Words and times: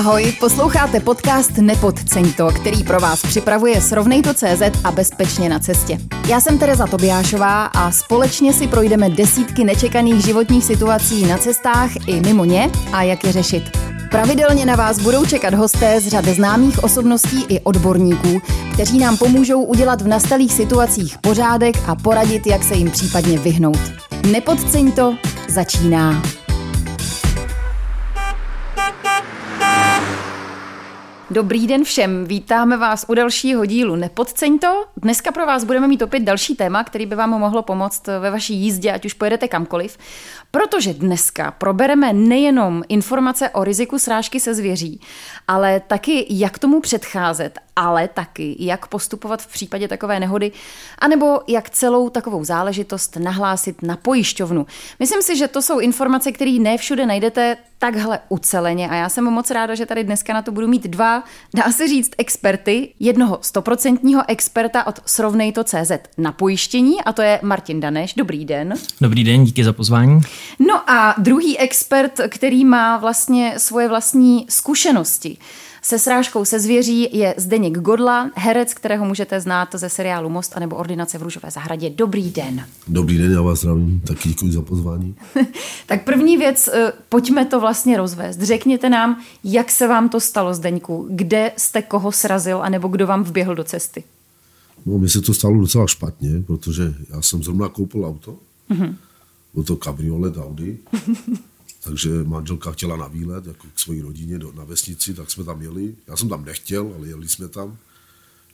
Ahoj, 0.00 0.32
posloucháte 0.40 1.00
podcast 1.00 1.58
Nepodceň 1.58 2.32
to, 2.32 2.46
který 2.46 2.84
pro 2.84 3.00
vás 3.00 3.22
připravuje 3.22 3.80
Srovnejto.cz 3.80 4.62
a 4.84 4.90
Bezpečně 4.90 5.48
na 5.48 5.58
cestě. 5.58 5.98
Já 6.28 6.40
jsem 6.40 6.58
Tereza 6.58 6.86
Tobiášová 6.86 7.66
a 7.66 7.90
společně 7.90 8.52
si 8.52 8.68
projdeme 8.68 9.10
desítky 9.10 9.64
nečekaných 9.64 10.24
životních 10.24 10.64
situací 10.64 11.26
na 11.26 11.38
cestách 11.38 11.90
i 12.06 12.20
mimo 12.20 12.44
ně 12.44 12.70
a 12.92 13.02
jak 13.02 13.24
je 13.24 13.32
řešit. 13.32 13.62
Pravidelně 14.10 14.66
na 14.66 14.76
vás 14.76 14.98
budou 14.98 15.26
čekat 15.26 15.54
hosté 15.54 16.00
z 16.00 16.08
řady 16.08 16.34
známých 16.34 16.84
osobností 16.84 17.44
i 17.48 17.60
odborníků, 17.60 18.42
kteří 18.72 18.98
nám 18.98 19.16
pomůžou 19.16 19.62
udělat 19.62 20.02
v 20.02 20.08
nastalých 20.08 20.52
situacích 20.52 21.18
pořádek 21.18 21.76
a 21.86 21.94
poradit, 21.94 22.46
jak 22.46 22.64
se 22.64 22.74
jim 22.74 22.90
případně 22.90 23.38
vyhnout. 23.38 23.80
Nepodceň 24.26 24.92
to, 24.92 25.16
začíná. 25.48 26.22
Dobrý 31.32 31.66
den 31.66 31.84
všem, 31.84 32.24
vítáme 32.24 32.76
vás 32.76 33.04
u 33.08 33.14
dalšího 33.14 33.66
dílu 33.66 33.96
Nepodceň 33.96 34.58
to. 34.58 34.84
Dneska 34.96 35.32
pro 35.32 35.46
vás 35.46 35.64
budeme 35.64 35.88
mít 35.88 36.02
opět 36.02 36.20
další 36.20 36.56
téma, 36.56 36.84
který 36.84 37.06
by 37.06 37.14
vám 37.14 37.30
mohlo 37.30 37.62
pomoct 37.62 38.06
ve 38.06 38.30
vaší 38.30 38.54
jízdě, 38.54 38.92
ať 38.92 39.04
už 39.04 39.14
pojedete 39.14 39.48
kamkoliv. 39.48 39.98
Protože 40.50 40.94
dneska 40.94 41.50
probereme 41.50 42.12
nejenom 42.12 42.82
informace 42.88 43.50
o 43.50 43.64
riziku 43.64 43.98
srážky 43.98 44.40
se 44.40 44.54
zvěří, 44.54 45.00
ale 45.48 45.80
taky 45.80 46.26
jak 46.30 46.58
tomu 46.58 46.80
předcházet, 46.80 47.58
ale 47.80 48.08
taky 48.08 48.56
jak 48.58 48.86
postupovat 48.86 49.42
v 49.42 49.52
případě 49.52 49.88
takové 49.88 50.20
nehody, 50.20 50.52
anebo 50.98 51.40
jak 51.48 51.70
celou 51.70 52.10
takovou 52.10 52.44
záležitost 52.44 53.16
nahlásit 53.16 53.82
na 53.82 53.96
pojišťovnu. 53.96 54.66
Myslím 54.98 55.22
si, 55.22 55.36
že 55.36 55.48
to 55.48 55.62
jsou 55.62 55.78
informace, 55.78 56.32
které 56.32 56.50
ne 56.50 56.78
všude 56.78 57.06
najdete 57.06 57.56
takhle 57.78 58.20
uceleně 58.28 58.88
a 58.88 58.94
já 58.94 59.08
jsem 59.08 59.24
moc 59.24 59.50
ráda, 59.50 59.74
že 59.74 59.86
tady 59.86 60.04
dneska 60.04 60.34
na 60.34 60.42
to 60.42 60.52
budu 60.52 60.68
mít 60.68 60.86
dva, 60.86 61.24
dá 61.54 61.72
se 61.72 61.88
říct, 61.88 62.10
experty. 62.18 62.94
Jednoho 63.00 63.38
stoprocentního 63.42 64.22
experta 64.28 64.86
od 64.86 65.00
Srovnejto.cz 65.06 65.92
na 66.18 66.32
pojištění 66.32 67.04
a 67.04 67.12
to 67.12 67.22
je 67.22 67.40
Martin 67.42 67.80
Daneš. 67.80 68.14
Dobrý 68.14 68.44
den. 68.44 68.74
Dobrý 69.00 69.24
den, 69.24 69.44
díky 69.44 69.64
za 69.64 69.72
pozvání. 69.72 70.20
No 70.58 70.90
a 70.90 71.14
druhý 71.18 71.58
expert, 71.58 72.20
který 72.28 72.64
má 72.64 72.96
vlastně 72.96 73.54
svoje 73.56 73.88
vlastní 73.88 74.46
zkušenosti 74.48 75.38
se 75.82 75.98
srážkou 75.98 76.44
se 76.44 76.60
zvěří 76.60 77.08
je 77.12 77.34
Zdeněk 77.38 77.78
Godla, 77.78 78.30
herec, 78.34 78.74
kterého 78.74 79.04
můžete 79.04 79.40
znát 79.40 79.68
ze 79.74 79.88
seriálu 79.88 80.28
Most 80.28 80.56
anebo 80.56 80.76
Ordinace 80.76 81.18
v 81.18 81.22
Růžové 81.22 81.50
zahradě. 81.50 81.90
Dobrý 81.90 82.30
den. 82.30 82.66
Dobrý 82.88 83.18
den, 83.18 83.32
já 83.32 83.42
vás 83.42 83.60
zdravím, 83.60 84.00
taky 84.00 84.28
děkuji 84.28 84.52
za 84.52 84.62
pozvání. 84.62 85.14
tak 85.86 86.04
první 86.04 86.36
věc, 86.36 86.68
eh, 86.68 86.92
pojďme 87.08 87.44
to 87.44 87.60
vlastně 87.60 87.96
rozvést. 87.96 88.40
Řekněte 88.40 88.88
nám, 88.88 89.20
jak 89.44 89.70
se 89.70 89.88
vám 89.88 90.08
to 90.08 90.20
stalo, 90.20 90.54
Zdeňku, 90.54 91.08
kde 91.10 91.52
jste 91.56 91.82
koho 91.82 92.12
srazil, 92.12 92.62
anebo 92.62 92.88
kdo 92.88 93.06
vám 93.06 93.24
vběhl 93.24 93.54
do 93.54 93.64
cesty? 93.64 94.04
No, 94.86 94.98
mně 94.98 95.08
se 95.08 95.20
to 95.20 95.34
stalo 95.34 95.60
docela 95.60 95.86
špatně, 95.86 96.42
protože 96.46 96.94
já 97.10 97.22
jsem 97.22 97.42
zrovna 97.42 97.68
koupil 97.68 98.06
auto, 98.06 98.36
mm-hmm. 98.70 98.94
byl 99.54 99.62
to 99.64 99.76
kabriolet 99.76 100.36
Audi, 100.36 100.78
takže 101.84 102.10
manželka 102.24 102.72
chtěla 102.72 102.96
na 102.96 103.08
výlet 103.08 103.46
jako 103.46 103.66
k 103.74 103.78
své 103.78 104.02
rodině 104.02 104.38
do, 104.38 104.52
na 104.52 104.64
vesnici, 104.64 105.14
tak 105.14 105.30
jsme 105.30 105.44
tam 105.44 105.62
jeli. 105.62 105.94
Já 106.06 106.16
jsem 106.16 106.28
tam 106.28 106.44
nechtěl, 106.44 106.92
ale 106.96 107.08
jeli 107.08 107.28
jsme 107.28 107.48
tam. 107.48 107.78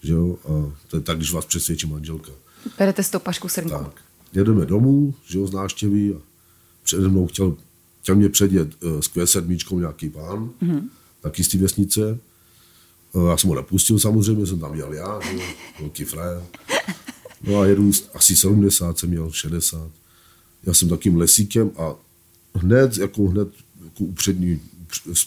Že 0.02 0.12
jo? 0.12 0.38
A 0.44 0.72
to 0.86 0.96
je 0.96 1.02
tak, 1.02 1.16
když 1.16 1.32
vás 1.32 1.44
přesvědčí 1.44 1.86
manželka. 1.86 2.32
Berete 2.78 3.02
stopašku 3.02 3.48
srnku. 3.48 3.70
Tak. 3.70 4.02
Jedeme 4.32 4.66
domů, 4.66 5.14
že 5.27 5.38
jo, 5.38 5.47
z 5.47 5.52
náštěvy 5.52 6.14
a 6.14 6.19
přede 6.82 7.08
mnou 7.08 7.27
chtěl, 7.27 7.56
chtěl 8.02 8.14
mě 8.14 8.28
předjet 8.28 8.82
uh, 8.82 9.00
s 9.00 9.10
Q7 9.10 9.78
nějaký 9.78 10.10
pán, 10.10 10.50
mm-hmm. 10.62 10.82
taky 11.20 11.44
z 11.44 11.48
té 11.48 11.58
vesnice. 11.58 12.19
Uh, 13.12 13.28
já 13.28 13.36
jsem 13.36 13.50
ho 13.50 13.56
nepustil 13.56 13.98
samozřejmě, 13.98 14.47
jsem 14.47 14.60
tam 14.60 14.74
jel 14.74 14.92
já, 14.92 15.20
že 15.20 15.36
jo, 15.36 15.42
velký 15.80 16.04
frér. 16.04 16.42
No 17.42 17.60
a 17.60 17.66
jedu 17.66 17.91
asi 18.15 18.36
70, 18.36 18.98
jsem 18.98 19.09
měl 19.10 19.31
60. 19.31 19.91
Já 20.66 20.75
jsem 20.75 20.88
takým 20.88 21.16
lesíkem 21.16 21.70
a 21.76 21.94
hned, 22.56 22.99
jako 22.99 23.27
hned 23.27 23.49
jako 23.84 24.05
upřední, 24.05 24.61
z, 25.12 25.27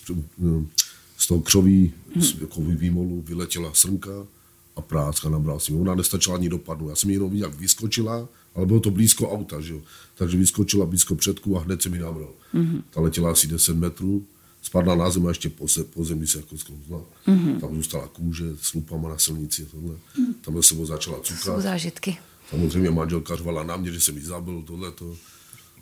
z 1.18 1.28
toho 1.28 1.42
křoví, 1.42 1.94
z, 2.16 2.42
jako 2.42 2.62
výmolu 2.62 3.22
vyletěla 3.22 3.74
srnka 3.74 4.28
a 4.76 4.82
práska 4.82 5.30
nabral 5.30 5.60
si. 5.60 5.74
Ona 5.74 5.96
nestačila 5.96 6.36
ani 6.36 6.50
dopadnout. 6.50 6.90
Já 6.90 6.96
jsem 6.96 7.10
jenom 7.10 7.30
viděl, 7.30 7.50
jak 7.50 7.60
vyskočila, 7.60 8.28
ale 8.56 8.66
bylo 8.66 8.80
to 8.80 8.92
blízko 8.92 9.32
auta, 9.32 9.62
že 9.62 9.74
jo? 9.74 9.82
takže 10.16 10.38
vyskočila 10.38 10.86
blízko 10.86 11.16
předku 11.16 11.58
a 11.58 11.62
hned 11.62 11.82
se 11.82 11.90
mi 11.90 12.00
nabral. 12.00 12.34
Mm-hmm. 12.54 12.82
Ta 12.90 13.02
letěla 13.02 13.32
asi 13.32 13.48
10 13.48 13.78
metrů, 13.78 14.26
spadla 14.62 14.96
na 14.96 15.10
zem 15.10 15.26
a 15.26 15.30
ještě 15.30 15.50
po, 15.50 15.68
se, 15.68 15.84
po 15.84 16.06
zemi 16.06 16.28
se 16.28 16.38
jako 16.38 16.58
sklouzla. 16.58 17.02
Mm-hmm. 17.28 17.60
Tam 17.60 17.76
zůstala 17.76 18.08
kůže 18.08 18.46
s 18.62 18.74
lupama 18.74 19.10
na 19.10 19.18
silnici 19.18 19.64
a 19.64 19.66
tohle. 19.72 19.96
Mm-hmm. 19.96 20.34
Tam 20.42 20.64
se 20.64 20.86
začala 20.86 21.20
cukat. 21.20 21.44
Jsou 21.44 21.62
zážitky. 21.62 22.18
Samozřejmě 22.50 22.92
manželka 22.92 23.36
řvala 23.36 23.64
na 23.64 23.78
mě, 23.78 23.92
že 23.92 24.00
se 24.00 24.12
mi 24.12 24.22
zabil 24.22 24.62
tohleto 24.62 25.16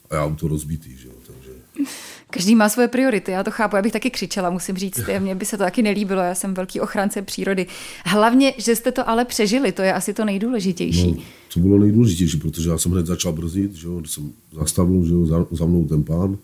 a 0.10 0.16
já 0.16 0.26
auto 0.26 0.48
rozbitý, 0.48 0.98
že 0.98 1.08
jo, 1.08 1.14
takže... 1.28 1.52
Každý 2.30 2.56
má 2.56 2.70
svoje 2.70 2.88
priority, 2.88 3.32
já 3.32 3.44
to 3.44 3.52
chápu, 3.52 3.76
já 3.76 3.82
bych 3.82 3.92
taky 3.92 4.10
křičela, 4.10 4.50
musím 4.50 4.78
říct, 4.78 5.00
mně 5.20 5.36
by 5.36 5.46
se 5.46 5.58
to 5.58 5.64
taky 5.64 5.82
nelíbilo, 5.82 6.22
já 6.22 6.36
jsem 6.36 6.54
velký 6.54 6.80
ochránce 6.80 7.22
přírody. 7.22 7.68
Hlavně, 8.06 8.54
že 8.58 8.76
jste 8.76 8.92
to 8.92 9.10
ale 9.10 9.26
přežili, 9.26 9.72
to 9.72 9.82
je 9.82 9.94
asi 9.94 10.14
to 10.14 10.26
nejdůležitější. 10.26 11.12
No, 11.12 11.24
to 11.54 11.60
bylo 11.60 11.78
nejdůležitější, 11.78 12.38
protože 12.38 12.70
já 12.70 12.78
jsem 12.78 12.92
hned 12.92 13.06
začal 13.06 13.34
brzdit, 13.34 13.76
že 13.76 13.88
jo, 13.88 14.02
jsem 14.06 14.32
zastavil, 14.54 15.06
že 15.06 15.14
jo, 15.14 15.26
za, 15.26 15.46
za 15.52 15.66
mnou 15.66 15.86
ten 15.86 16.04
pán 16.04 16.38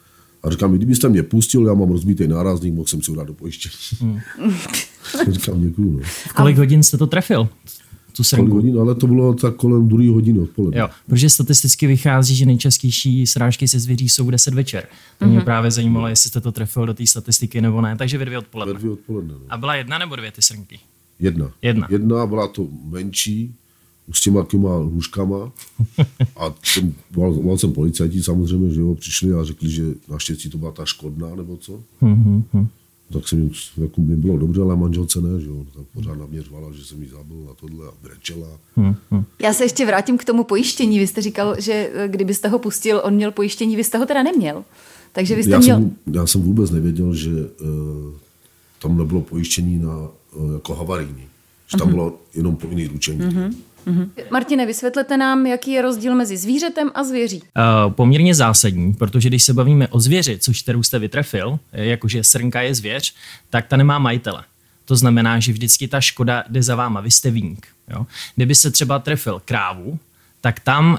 a 0.43 0.49
říkám 0.49 0.71
mi, 0.71 0.77
kdybyste 0.77 1.09
mě 1.09 1.23
pustil, 1.23 1.67
já 1.67 1.73
mám 1.73 1.89
rozbitý 1.89 2.27
nárazník, 2.27 2.73
mohl 2.73 2.87
jsem 2.87 3.01
si 3.01 3.11
udělat 3.11 3.27
do 3.27 3.33
pojištění. 3.33 3.73
Hmm. 3.99 4.19
říkám, 5.33 5.61
děkuju. 5.61 5.99
No. 5.99 6.03
kolik 6.35 6.57
hodin 6.57 6.83
jste 6.83 6.97
to 6.97 7.07
trefil? 7.07 7.49
Tu 8.15 8.23
srnku. 8.23 8.49
Kolik 8.49 8.65
hodin, 8.65 8.79
ale 8.79 8.95
to 8.95 9.07
bylo 9.07 9.33
tak 9.33 9.55
kolem 9.55 9.87
druhé 9.87 10.09
hodiny 10.09 10.39
odpoledne. 10.39 10.79
Jo, 10.79 10.89
protože 11.05 11.29
statisticky 11.29 11.87
vychází, 11.87 12.35
že 12.35 12.45
nejčastější 12.45 13.27
srážky 13.27 13.67
se 13.67 13.79
zvěří 13.79 14.09
jsou 14.09 14.29
10 14.29 14.53
večer. 14.53 14.87
To 15.19 15.25
mě 15.25 15.39
mm-hmm. 15.39 15.43
právě 15.43 15.71
zajímalo, 15.71 16.07
jestli 16.07 16.29
jste 16.29 16.41
to 16.41 16.51
trefil 16.51 16.85
do 16.85 16.93
té 16.93 17.07
statistiky 17.07 17.61
nebo 17.61 17.81
ne, 17.81 17.95
takže 17.95 18.17
ve 18.17 18.25
dvě 18.25 18.37
odpoledne. 18.37 18.73
Ve 18.73 18.79
dvě 18.79 18.91
odpoledne, 18.91 19.33
no. 19.33 19.39
A 19.49 19.57
byla 19.57 19.75
jedna 19.75 19.97
nebo 19.97 20.15
dvě 20.15 20.31
ty 20.31 20.41
srnky? 20.41 20.79
Jedna. 21.19 21.51
Jedna. 21.61 21.87
Jedna 21.89 22.25
byla 22.25 22.47
to 22.47 22.67
menší, 22.83 23.55
s 24.11 24.21
těma 24.21 24.45
těma 24.45 24.75
lůžkama 24.75 25.51
a 26.35 26.49
ten, 26.75 26.93
volal, 27.11 27.33
volal 27.33 27.57
jsem 27.57 27.73
policajti 27.73 28.23
samozřejmě, 28.23 28.73
že 28.73 28.79
jo, 28.79 28.95
přišli 28.95 29.33
a 29.33 29.43
řekli, 29.43 29.69
že 29.69 29.83
naštěstí 30.09 30.49
to 30.49 30.57
byla 30.57 30.71
ta 30.71 30.85
škodná 30.85 31.35
nebo 31.35 31.57
co. 31.57 31.83
Mm-hmm 32.01 32.67
tak 33.13 33.27
se 33.27 33.35
mi, 33.35 33.49
jako 33.77 34.01
mi 34.01 34.15
bylo 34.15 34.37
dobře, 34.37 34.61
ale 34.61 34.75
manželce 34.75 35.21
ne, 35.21 35.39
že 35.39 35.47
jo. 35.47 35.65
Tak 35.73 35.83
pořád 35.93 36.15
na 36.15 36.25
mě 36.25 36.41
řvala, 36.41 36.71
že 36.71 36.85
jsem 36.85 37.03
jí 37.03 37.09
zabil 37.09 37.47
a 37.51 37.53
tohle 37.61 37.87
a 37.87 37.91
brečela. 38.03 38.47
Hmm, 38.75 38.95
hmm. 39.11 39.23
Já 39.39 39.53
se 39.53 39.63
ještě 39.63 39.85
vrátím 39.85 40.17
k 40.17 40.25
tomu 40.25 40.43
pojištění. 40.43 40.99
Vy 40.99 41.07
jste 41.07 41.21
říkal, 41.21 41.55
že 41.59 41.91
eh, 41.93 42.07
kdybyste 42.07 42.47
ho 42.47 42.59
pustil, 42.59 43.01
on 43.03 43.13
měl 43.13 43.31
pojištění, 43.31 43.75
vy 43.75 43.83
jste 43.83 43.97
ho 43.97 44.05
teda 44.05 44.23
neměl. 44.23 44.63
Takže 45.11 45.35
vy 45.35 45.43
jste 45.43 45.51
já, 45.51 45.59
měl... 45.59 45.77
jsem, 45.77 45.95
já 46.13 46.27
jsem 46.27 46.41
vůbec 46.41 46.71
nevěděl, 46.71 47.15
že 47.15 47.31
uh, 47.31 47.37
tam 48.81 48.97
nebylo 48.97 49.21
pojištění 49.21 49.79
na, 49.79 49.97
uh, 50.35 50.53
jako 50.53 50.75
havarijní. 50.75 51.23
Že 51.71 51.77
tam 51.77 51.87
uh-huh. 51.87 51.91
bylo 51.91 52.19
jenom 52.35 52.55
povinný 52.55 52.87
ručení. 52.87 53.19
Uh-huh. 53.19 53.53
Mm-hmm. 53.87 54.09
Martine, 54.31 54.65
vysvětlete 54.65 55.17
nám, 55.17 55.45
jaký 55.45 55.71
je 55.71 55.81
rozdíl 55.81 56.15
mezi 56.15 56.37
zvířetem 56.37 56.91
a 56.95 57.03
zvěří. 57.03 57.41
Uh, 57.41 57.93
poměrně 57.93 58.35
zásadní, 58.35 58.93
protože 58.93 59.29
když 59.29 59.43
se 59.43 59.53
bavíme 59.53 59.87
o 59.87 59.99
zvěři, 59.99 60.39
což 60.39 60.61
kterou 60.61 60.83
jste 60.83 60.99
vytrefil, 60.99 61.59
jakože 61.71 62.23
srnka 62.23 62.61
je 62.61 62.75
zvěř, 62.75 63.13
tak 63.49 63.67
ta 63.67 63.77
nemá 63.77 63.99
majitele. 63.99 64.43
To 64.85 64.95
znamená, 64.95 65.39
že 65.39 65.51
vždycky 65.51 65.87
ta 65.87 66.01
škoda 66.01 66.43
jde 66.49 66.63
za 66.63 66.75
váma, 66.75 67.01
vy 67.01 67.11
jste 67.11 67.31
výnik. 67.31 67.67
Kdyby 68.35 68.55
se 68.55 68.71
třeba 68.71 68.99
trefil 68.99 69.41
krávu, 69.45 69.99
tak 70.41 70.59
tam 70.59 70.97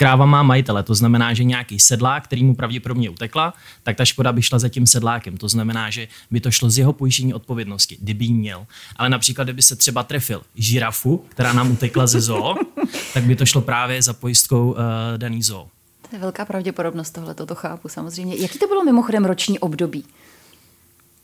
Kráva 0.00 0.26
má 0.26 0.42
majitele, 0.42 0.82
to 0.82 0.94
znamená, 0.94 1.34
že 1.34 1.44
nějaký 1.44 1.80
sedlák, 1.80 2.24
který 2.24 2.44
mu 2.44 2.54
pravděpodobně 2.54 3.10
utekla, 3.10 3.54
tak 3.82 3.96
ta 3.96 4.04
škoda 4.04 4.32
by 4.32 4.42
šla 4.42 4.58
za 4.58 4.68
tím 4.68 4.86
sedlákem. 4.86 5.36
To 5.36 5.48
znamená, 5.48 5.90
že 5.90 6.08
by 6.30 6.40
to 6.40 6.50
šlo 6.50 6.70
z 6.70 6.78
jeho 6.78 6.92
pojištění 6.92 7.34
odpovědnosti, 7.34 7.98
kdyby 8.00 8.24
jí 8.24 8.34
měl. 8.34 8.66
Ale 8.96 9.08
například, 9.08 9.44
kdyby 9.44 9.62
se 9.62 9.76
třeba 9.76 10.02
trefil 10.02 10.42
žirafu, 10.54 11.24
která 11.28 11.52
nám 11.52 11.70
utekla 11.70 12.06
ze 12.06 12.20
zoo, 12.20 12.54
tak 13.14 13.24
by 13.24 13.36
to 13.36 13.46
šlo 13.46 13.60
právě 13.60 14.02
za 14.02 14.12
pojistkou 14.12 14.70
uh, 14.70 14.78
daný 15.16 15.42
zoo. 15.42 15.68
To 16.10 16.16
je 16.16 16.20
velká 16.20 16.44
pravděpodobnost, 16.44 17.10
tohle 17.10 17.34
to 17.34 17.54
chápu 17.54 17.88
samozřejmě. 17.88 18.36
Jaký 18.36 18.58
to 18.58 18.66
bylo 18.66 18.84
mimochodem 18.84 19.24
roční 19.24 19.58
období? 19.58 20.04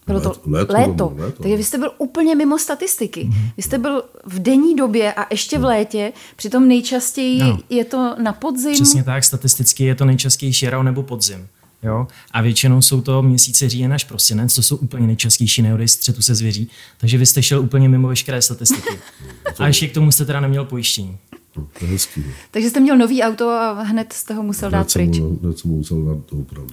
Bylo 0.06 0.20
to 0.20 0.32
léto. 0.46 0.72
léto. 0.72 1.12
léto. 1.16 1.42
Takže 1.42 1.56
vy 1.56 1.64
jste 1.64 1.78
byl 1.78 1.90
úplně 1.98 2.34
mimo 2.34 2.58
statistiky. 2.58 3.30
Vy 3.56 3.62
jste 3.62 3.78
byl 3.78 4.02
v 4.24 4.38
denní 4.38 4.76
době 4.76 5.12
a 5.12 5.26
ještě 5.30 5.58
v 5.58 5.64
létě, 5.64 6.12
přitom 6.36 6.68
nejčastěji 6.68 7.40
no. 7.40 7.58
je 7.70 7.84
to 7.84 8.16
na 8.22 8.32
podzim. 8.32 8.72
Přesně 8.72 9.04
tak, 9.04 9.24
statisticky 9.24 9.84
je 9.84 9.94
to 9.94 10.04
nejčastěji 10.04 10.52
jaro 10.62 10.82
nebo 10.82 11.02
podzim. 11.02 11.48
Jo? 11.82 12.06
A 12.30 12.42
většinou 12.42 12.82
jsou 12.82 13.00
to 13.00 13.22
měsíce 13.22 13.68
říjen 13.68 13.92
až 13.92 14.04
prosinec, 14.04 14.54
to 14.54 14.62
jsou 14.62 14.76
úplně 14.76 15.06
nejčastější 15.06 15.62
nehody 15.62 15.88
střetu 15.88 16.22
se 16.22 16.34
zvěří. 16.34 16.70
Takže 16.98 17.18
vy 17.18 17.26
jste 17.26 17.42
šel 17.42 17.60
úplně 17.60 17.88
mimo 17.88 18.08
veškeré 18.08 18.42
statistiky. 18.42 18.98
a 19.58 19.66
ještě 19.66 19.88
k 19.88 19.94
tomu 19.94 20.12
jste 20.12 20.24
teda 20.24 20.40
neměl 20.40 20.64
pojištění. 20.64 21.18
No, 21.56 21.66
to 21.78 21.84
je 21.84 21.90
hezký. 21.90 22.20
No. 22.26 22.32
Takže 22.50 22.70
jste 22.70 22.80
měl 22.80 22.98
nový 22.98 23.22
auto 23.22 23.48
a 23.50 23.82
hned 23.82 24.12
jste 24.12 24.34
ho 24.34 24.42
musel 24.42 24.70
dát 24.70 24.78
Hned 24.78 24.90
jsem, 24.90 25.10
pryč. 25.10 25.20
ho- 25.20 25.36
hned 25.42 25.58
jsem 25.58 25.70
ho 25.70 25.76
musel 25.76 26.04
dát 26.04 26.18
do 26.32 26.38
opravdu. 26.38 26.72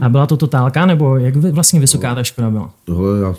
A 0.00 0.08
byla 0.08 0.26
to 0.26 0.36
totálka, 0.36 0.86
nebo 0.86 1.16
jak 1.16 1.36
vlastně 1.36 1.80
vysoká 1.80 2.14
ta 2.14 2.22
škoda 2.24 2.50
byla? 2.50 2.74
Tohle 2.84 3.20
já 3.20 3.34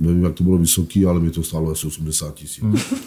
nevím, 0.00 0.24
jak 0.24 0.34
to 0.34 0.44
bylo 0.44 0.58
vysoký, 0.58 1.06
ale 1.06 1.20
mi 1.20 1.30
to 1.30 1.42
stálo 1.42 1.70
asi 1.70 1.86
80 1.86 2.34
tisíc. 2.34 2.64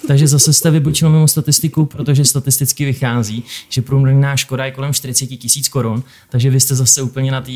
Takže 0.07 0.27
zase 0.27 0.53
jste 0.53 0.71
vybočil 0.71 1.09
mimo 1.09 1.27
statistiku, 1.27 1.85
protože 1.85 2.25
statisticky 2.25 2.85
vychází, 2.85 3.43
že 3.69 3.81
průměrná 3.81 4.35
škoda 4.35 4.65
je 4.65 4.71
kolem 4.71 4.93
40 4.93 5.25
tisíc 5.27 5.69
korun, 5.69 6.03
takže 6.29 6.49
vy 6.49 6.59
jste 6.59 6.75
zase 6.75 7.01
úplně 7.01 7.31
na 7.31 7.41
té 7.41 7.51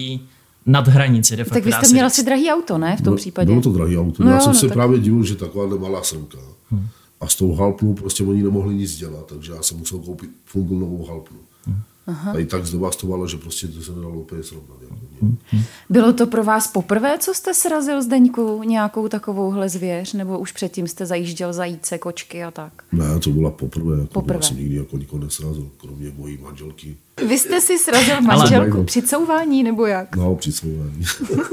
nadhranici. 0.65 1.35
De 1.37 1.43
facto, 1.43 1.53
Tak 1.53 1.65
vy 1.65 1.71
jste 1.71 1.93
měl 1.93 2.05
asi 2.05 2.23
drahý 2.25 2.51
auto, 2.51 2.77
ne? 2.77 2.93
V 2.95 2.97
tom 2.97 3.03
Bylo- 3.03 3.15
případě. 3.15 3.45
Bylo 3.45 3.61
to 3.61 3.71
drahý 3.71 3.97
auto. 3.97 4.23
No 4.23 4.29
já 4.29 4.35
jo, 4.37 4.41
jsem 4.43 4.53
no 4.53 4.59
se 4.59 4.65
tak- 4.67 4.73
právě 4.73 4.99
divil, 4.99 5.23
že 5.23 5.35
taková 5.35 5.77
malá 5.77 6.03
srnka. 6.03 6.37
A 7.21 7.27
s 7.27 7.35
tou 7.35 7.53
halpnou 7.53 7.93
prostě 7.93 8.23
oni 8.23 8.43
nemohli 8.43 8.75
nic 8.75 8.95
dělat, 8.95 9.25
takže 9.25 9.51
já 9.51 9.61
jsem 9.63 9.77
musel 9.77 9.99
koupit 9.99 10.29
fungu 10.45 10.79
novou 10.79 11.05
halpnu. 11.05 11.37
A 12.33 12.37
i 12.37 12.45
tak 12.45 12.65
zdevastovalo, 12.65 13.27
že 13.27 13.37
prostě 13.37 13.67
to 13.67 13.81
se 13.81 13.91
nedalo 13.91 14.19
úplně 14.19 14.43
srovnat. 14.43 14.77
Jako. 14.81 15.35
Bylo 15.89 16.13
to 16.13 16.27
pro 16.27 16.43
vás 16.43 16.67
poprvé, 16.67 17.17
co 17.19 17.33
jste 17.33 17.53
srazil 17.53 18.01
Zdeňku 18.01 18.63
nějakou 18.63 19.07
takovouhle 19.07 19.69
zvěř? 19.69 20.13
Nebo 20.13 20.39
už 20.39 20.51
předtím 20.51 20.87
jste 20.87 21.05
zajížděl 21.05 21.53
zajíce, 21.53 21.97
kočky 21.97 22.43
a 22.43 22.51
tak? 22.51 22.73
Ne, 22.91 23.19
to 23.19 23.29
byla 23.29 23.51
poprvé. 23.51 23.99
Jako 23.99 24.13
Poprvé. 24.13 24.35
Já 24.35 24.41
jsem 24.41 24.57
nikdy 24.57 24.75
jako 24.75 24.97
nikoho 24.97 25.23
nesrazil, 25.23 25.69
kromě 25.77 26.11
mojí 26.17 26.37
manželky. 26.41 26.95
Vy 27.27 27.39
jste 27.39 27.61
si 27.61 27.77
srazil 27.79 28.21
manželku 28.21 28.83
při 28.83 29.01
couvání, 29.01 29.63
nebo 29.63 29.85
jak? 29.85 30.15
No, 30.15 30.35
při 30.35 30.51
souvání. 30.51 31.05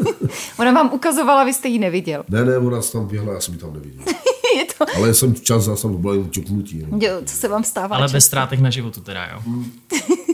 Ona 0.58 0.72
vám 0.72 0.90
ukazovala, 0.94 1.44
vy 1.44 1.52
jste 1.54 1.68
ji 1.68 1.78
neviděl. 1.78 2.24
ne, 2.28 2.44
ne, 2.44 2.58
ona 2.58 2.82
se 2.82 2.92
tam 2.92 3.06
běhla, 3.06 3.32
já 3.34 3.40
jsem 3.40 3.54
ji 3.54 3.60
tam 3.60 3.72
neviděl. 3.74 4.02
To, 4.78 4.84
Ale 4.96 5.14
jsem 5.14 5.34
včas, 5.34 5.66
já 5.66 5.76
jsem 5.76 5.92
to 5.92 5.98
bylo 5.98 6.24
ťuknutí. 6.24 6.86
No. 6.90 6.98
jo, 7.00 7.22
co 7.24 7.36
se 7.36 7.48
vám 7.48 7.64
stává? 7.64 7.96
Ale 7.96 8.08
bez 8.08 8.24
ztrátek 8.24 8.60
na 8.60 8.70
životu 8.70 9.00
teda, 9.00 9.26
jo. 9.32 9.42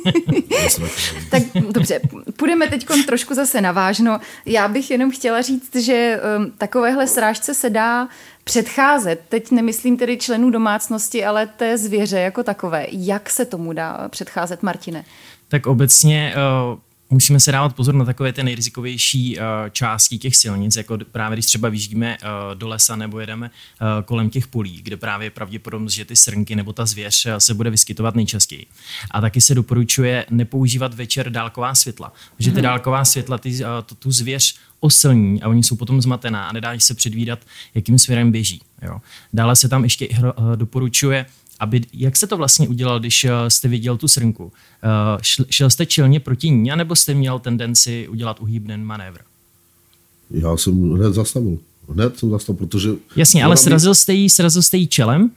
Rakoviny. 0.07 0.43
Tak 1.31 1.43
dobře, 1.71 2.01
půjdeme 2.37 2.69
teď 2.69 2.87
trošku 3.07 3.35
zase 3.35 3.61
na 3.61 3.73
vážno. 3.73 4.21
Já 4.47 4.69
bych 4.69 4.91
jenom 4.91 5.11
chtěla 5.11 5.43
říct, 5.43 5.77
že 5.77 6.21
um, 6.39 6.53
takovéhle 6.59 7.07
srážce 7.07 7.55
se 7.55 7.71
dá 7.71 8.09
předcházet. 8.45 9.21
Teď 9.29 9.51
nemyslím 9.51 9.97
tedy 9.97 10.17
členů 10.19 10.51
domácnosti, 10.51 11.25
ale 11.25 11.47
té 11.47 11.79
zvěře 11.79 12.19
jako 12.19 12.43
takové. 12.43 12.87
Jak 12.91 13.31
se 13.31 13.45
tomu 13.45 13.73
dá 13.73 14.09
předcházet, 14.09 14.63
Martine? 14.63 15.05
Tak 15.49 15.67
obecně 15.67 16.35
uh, 16.73 16.79
musíme 17.13 17.41
se 17.41 17.53
dávat 17.53 17.75
pozor 17.75 17.95
na 17.95 18.05
takové 18.05 18.33
ty 18.33 18.43
nejrizikovější 18.43 19.39
uh, 19.39 19.45
části 19.71 20.19
těch 20.19 20.37
silnic, 20.37 20.77
jako 20.77 20.99
právě 21.13 21.37
když 21.37 21.47
třeba 21.47 21.69
vyjíždíme 21.69 22.19
uh, 22.23 22.55
do 22.55 22.69
lesa 22.69 22.97
nebo 22.97 23.21
jedeme 23.21 23.51
uh, 23.51 24.05
kolem 24.05 24.31
těch 24.31 24.47
polí, 24.47 24.83
kde 24.83 24.97
právě 24.97 25.27
je 25.27 25.31
pravděpodobnost, 25.31 25.93
že 25.93 26.05
ty 26.05 26.17
srnky 26.17 26.57
nebo 26.57 26.73
ta 26.73 26.87
zvěř 26.87 27.27
se 27.39 27.55
bude 27.55 27.71
vyskytovat 27.71 28.15
nejčastěji. 28.15 28.67
A 29.11 29.21
taky 29.21 29.41
se 29.41 29.55
doporučuje 29.55 30.27
nepoužívat 30.31 30.95
večer 30.95 31.31
dálková 31.31 31.75
světla, 31.75 32.13
protože 32.37 32.53
ty 32.53 32.63
dálková 32.63 33.05
světla 33.05 33.39
ty, 33.39 33.59
tu, 33.99 34.13
zvěř 34.13 34.57
oslní 34.81 35.43
a 35.43 35.49
oni 35.49 35.63
jsou 35.63 35.77
potom 35.77 36.03
zmatená 36.03 36.49
a 36.49 36.53
nedá 36.53 36.79
se 36.79 36.95
předvídat, 36.95 37.39
jakým 37.75 37.99
směrem 37.99 38.33
běží. 38.33 38.61
Jo. 38.83 39.01
Dále 39.33 39.57
se 39.57 39.69
tam 39.69 39.85
ještě 39.85 40.09
doporučuje 40.57 41.27
aby, 41.63 41.81
jak 41.93 42.17
jste 42.17 42.27
to 42.27 42.37
vlastně 42.37 42.69
udělal, 42.69 43.01
když 43.01 43.25
uh, 43.25 43.31
jste 43.49 43.69
viděl 43.69 43.97
tu 43.97 44.09
srnku? 44.09 44.53
Šl, 45.23 45.45
šel 45.51 45.71
jste 45.71 45.87
čelně 45.87 46.21
proti 46.21 46.51
ní, 46.51 46.71
nebo 46.77 46.97
jste 46.97 47.15
měl 47.15 47.39
tendenci 47.39 48.09
udělat 48.09 48.41
uhýbný 48.41 48.77
manévr? 48.79 49.21
Já 50.31 50.57
jsem 50.57 50.91
hned 50.93 51.15
zastavil. 51.15 51.59
Hned 51.89 52.19
jsem 52.19 52.31
zastavil, 52.31 52.59
protože... 52.59 52.91
Jasně, 53.17 53.45
ale 53.45 53.53
ona 53.53 53.61
mi- 53.61 53.65
srazil 53.65 53.95
jste 53.95 54.13
jí, 54.13 54.31
srazil 54.31 54.63
jste 54.63 54.77
jí 54.77 54.87
čelem? 54.87 55.31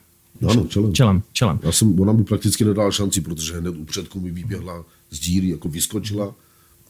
Ano, 0.49 0.65
čelem. 0.69 0.93
Čelem, 0.93 1.21
čelem. 1.33 1.59
Já 1.63 1.71
jsem, 1.71 1.99
ona 1.99 2.13
mi 2.13 2.23
prakticky 2.23 2.65
nedala 2.65 2.91
šanci, 2.91 3.21
protože 3.21 3.59
hned 3.59 3.75
u 3.75 3.85
předku 3.85 4.19
mi 4.19 4.31
vyběhla 4.31 4.85
z 5.09 5.19
díry, 5.19 5.49
jako 5.49 5.69
vyskočila 5.69 6.35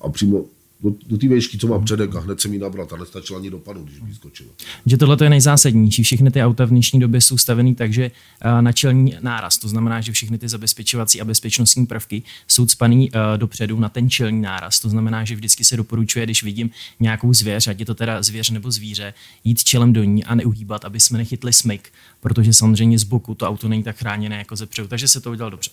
a 0.01 0.09
přímo 0.09 0.45
do, 0.83 0.93
do 1.07 1.17
té 1.17 1.27
vejšky, 1.27 1.57
co 1.57 1.67
má 1.67 1.79
předek 1.79 2.15
a 2.15 2.19
hned 2.19 2.41
se 2.41 2.47
mi 2.47 2.57
nabrat 2.57 2.93
a 2.93 2.97
nestačila 2.97 3.39
ani 3.39 3.49
dopadnout, 3.49 3.83
když 3.85 4.01
vyskočila. 4.03 4.49
Že 4.85 4.97
tohle 4.97 5.17
je 5.23 5.29
nejzásadnější. 5.29 6.03
Všechny 6.03 6.31
ty 6.31 6.43
auta 6.43 6.65
v 6.65 6.69
dnešní 6.69 6.99
době 6.99 7.21
jsou 7.21 7.37
stavený 7.37 7.75
tak, 7.75 7.93
že 7.93 8.11
uh, 8.45 8.61
na 8.61 8.71
čelní 8.71 9.15
náraz, 9.21 9.57
to 9.57 9.67
znamená, 9.67 10.01
že 10.01 10.11
všechny 10.11 10.37
ty 10.37 10.49
zabezpečovací 10.49 11.21
a 11.21 11.25
bezpečnostní 11.25 11.85
prvky 11.85 12.23
jsou 12.47 12.67
spaný 12.67 13.11
uh, 13.11 13.17
dopředu 13.37 13.79
na 13.79 13.89
ten 13.89 14.09
čelní 14.09 14.41
náraz. 14.41 14.79
To 14.79 14.89
znamená, 14.89 15.25
že 15.25 15.35
vždycky 15.35 15.63
se 15.63 15.77
doporučuje, 15.77 16.25
když 16.25 16.43
vidím 16.43 16.69
nějakou 16.99 17.33
zvěř, 17.33 17.67
ať 17.67 17.79
je 17.79 17.85
to 17.85 17.95
teda 17.95 18.23
zvěř 18.23 18.49
nebo 18.49 18.71
zvíře, 18.71 19.13
jít 19.43 19.63
čelem 19.63 19.93
do 19.93 20.03
ní 20.03 20.23
a 20.23 20.35
neuhýbat, 20.35 20.85
aby 20.85 20.99
jsme 20.99 21.17
nechytli 21.17 21.53
smyk, 21.53 21.89
protože 22.21 22.53
samozřejmě 22.53 22.99
z 22.99 23.03
boku 23.03 23.35
to 23.35 23.47
auto 23.47 23.67
není 23.67 23.83
tak 23.83 23.97
chráněné 23.97 24.37
jako 24.37 24.55
ze 24.55 24.65
předu, 24.65 24.87
takže 24.87 25.07
se 25.07 25.21
to 25.21 25.31
udělal 25.31 25.51
dobře. 25.51 25.71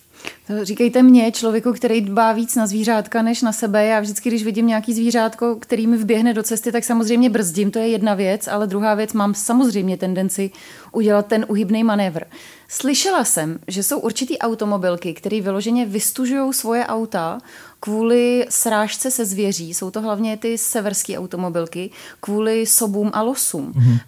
Říkejte 0.62 1.02
mě, 1.02 1.32
člověku, 1.32 1.72
který 1.72 2.00
dbá 2.00 2.32
víc 2.32 2.56
na 2.56 2.66
zvířátka 2.66 3.22
než 3.22 3.42
na 3.42 3.52
sebe. 3.52 3.86
Já 3.86 4.00
vždycky, 4.00 4.28
když 4.28 4.44
vidím 4.44 4.66
nějaký 4.66 4.94
zvířátko, 4.94 5.56
který 5.56 5.86
mi 5.86 5.96
vběhne 5.96 6.34
do 6.34 6.42
cesty, 6.42 6.72
tak 6.72 6.84
samozřejmě 6.84 7.30
brzdím, 7.30 7.70
to 7.70 7.78
je 7.78 7.88
jedna 7.88 8.14
věc, 8.14 8.48
ale 8.48 8.66
druhá 8.66 8.94
věc, 8.94 9.12
mám 9.12 9.34
samozřejmě 9.34 9.96
tendenci 9.96 10.50
udělat 10.92 11.26
ten 11.26 11.46
uhybný 11.48 11.84
manévr. 11.84 12.24
Slyšela 12.68 13.24
jsem, 13.24 13.58
že 13.68 13.82
jsou 13.82 13.98
určitý 13.98 14.38
automobilky, 14.38 15.14
které 15.14 15.40
vyloženě 15.40 15.86
vystužují 15.86 16.52
svoje 16.52 16.86
auta 16.86 17.38
kvůli 17.84 18.46
srážce 18.48 19.10
se 19.10 19.26
zvěří. 19.26 19.74
Jsou 19.74 19.90
to 19.90 20.00
hlavně 20.00 20.36
ty 20.36 20.58
severské 20.58 21.18
automobilky, 21.18 21.90
kvůli 22.20 22.66
sobům 22.66 23.10
a 23.12 23.22
losům. 23.22 23.72
Mm-hmm. 23.72 24.00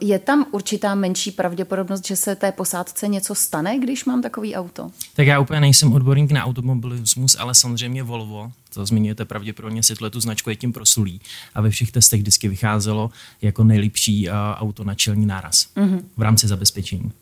Je 0.00 0.18
tam 0.18 0.46
určitá 0.50 0.94
menší 0.94 1.30
pravděpodobnost, 1.30 2.06
že 2.06 2.16
se 2.16 2.36
té 2.36 2.52
posádce 2.52 3.08
něco 3.08 3.34
stane, 3.34 3.78
když 3.78 4.04
mám 4.04 4.22
takový 4.22 4.54
auto? 4.54 4.90
Tak 5.16 5.26
já 5.26 5.40
úplně 5.40 5.60
nejsem 5.60 5.92
odborník 5.92 6.30
na 6.30 6.44
automobilismus, 6.44 7.36
ale 7.38 7.54
samozřejmě 7.54 8.02
Volvo, 8.02 8.52
to 8.74 8.86
zmiňujete 8.86 9.24
pravděpodobně 9.24 9.82
si 9.82 9.94
tu 10.10 10.20
značku 10.20 10.50
je 10.50 10.56
tím 10.56 10.72
prosulí 10.72 11.20
a 11.54 11.60
ve 11.60 11.70
všech 11.70 11.92
testech 11.92 12.20
vždycky 12.20 12.48
vycházelo 12.48 13.10
jako 13.42 13.64
nejlepší 13.64 14.28
uh, 14.28 14.34
auto 14.54 14.84
na 14.84 14.94
čelní 14.94 15.26
náraz 15.26 15.66
mm-hmm. 15.76 16.02
v 16.16 16.22
rámci 16.22 16.48
zabezpečení. 16.48 17.12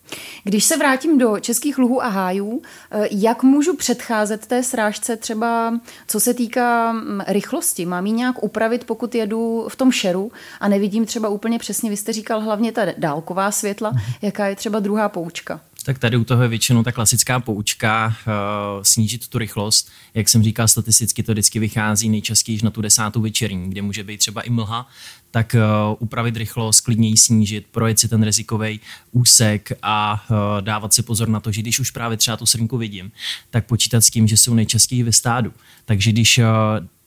Když 0.44 0.64
se 0.64 0.76
vrátím 0.76 1.18
do 1.18 1.38
českých 1.40 1.78
luhů 1.78 2.02
a 2.02 2.08
hájů, 2.08 2.62
eh, 2.90 3.08
jak 3.10 3.42
můžu 3.42 3.76
předcházet 3.76 4.46
té 4.46 4.62
srážce 4.62 5.16
třeba, 5.16 5.80
co 6.06 6.20
se 6.20 6.34
týká 6.34 6.92
mm, 6.92 7.20
rychlosti? 7.26 7.86
Mám 7.86 8.06
ji 8.06 8.12
nějak 8.12 8.44
upravit, 8.44 8.84
pokud 8.84 9.14
jedu 9.14 9.66
v 9.68 9.76
tom 9.76 9.92
šeru 9.92 10.32
a 10.60 10.68
nevidím 10.68 11.06
třeba 11.06 11.28
úplně 11.28 11.58
přesně, 11.58 11.90
vy 11.90 11.96
jste 11.96 12.12
říkal 12.12 12.40
hlavně 12.40 12.72
ta 12.72 12.82
dálková 12.98 13.50
světla, 13.50 13.92
jaká 14.22 14.46
je 14.46 14.56
třeba 14.56 14.80
druhá 14.80 15.08
poučka? 15.08 15.60
Tak 15.88 15.98
tady 15.98 16.16
u 16.16 16.24
toho 16.24 16.42
je 16.42 16.48
většinou 16.48 16.82
ta 16.82 16.92
klasická 16.92 17.40
poučka 17.40 18.06
uh, 18.06 18.82
snížit 18.82 19.28
tu 19.28 19.38
rychlost. 19.38 19.90
Jak 20.14 20.28
jsem 20.28 20.42
říkal, 20.42 20.68
statisticky 20.68 21.22
to 21.22 21.32
vždycky 21.32 21.58
vychází 21.58 22.08
nejčastěji 22.08 22.60
na 22.62 22.70
tu 22.70 22.80
desátou 22.80 23.20
večerní, 23.20 23.70
kde 23.70 23.82
může 23.82 24.04
být 24.04 24.18
třeba 24.18 24.42
i 24.42 24.50
mlha, 24.50 24.88
tak 25.30 25.56
uh, 25.58 25.96
upravit 25.98 26.36
rychlost, 26.36 26.80
klidně 26.80 27.08
ji 27.08 27.16
snížit, 27.16 27.66
projet 27.70 27.98
si 27.98 28.08
ten 28.08 28.22
rizikový 28.22 28.80
úsek 29.12 29.72
a 29.82 30.24
uh, 30.30 30.36
dávat 30.60 30.94
si 30.94 31.02
pozor 31.02 31.28
na 31.28 31.40
to, 31.40 31.52
že 31.52 31.62
když 31.62 31.80
už 31.80 31.90
právě 31.90 32.16
třeba 32.16 32.36
tu 32.36 32.46
srnku 32.46 32.78
vidím, 32.78 33.12
tak 33.50 33.66
počítat 33.66 34.00
s 34.00 34.10
tím, 34.10 34.28
že 34.28 34.36
jsou 34.36 34.54
nejčastěji 34.54 35.02
ve 35.02 35.12
stádu. 35.12 35.52
Takže 35.84 36.12
když 36.12 36.38
uh, 36.38 36.44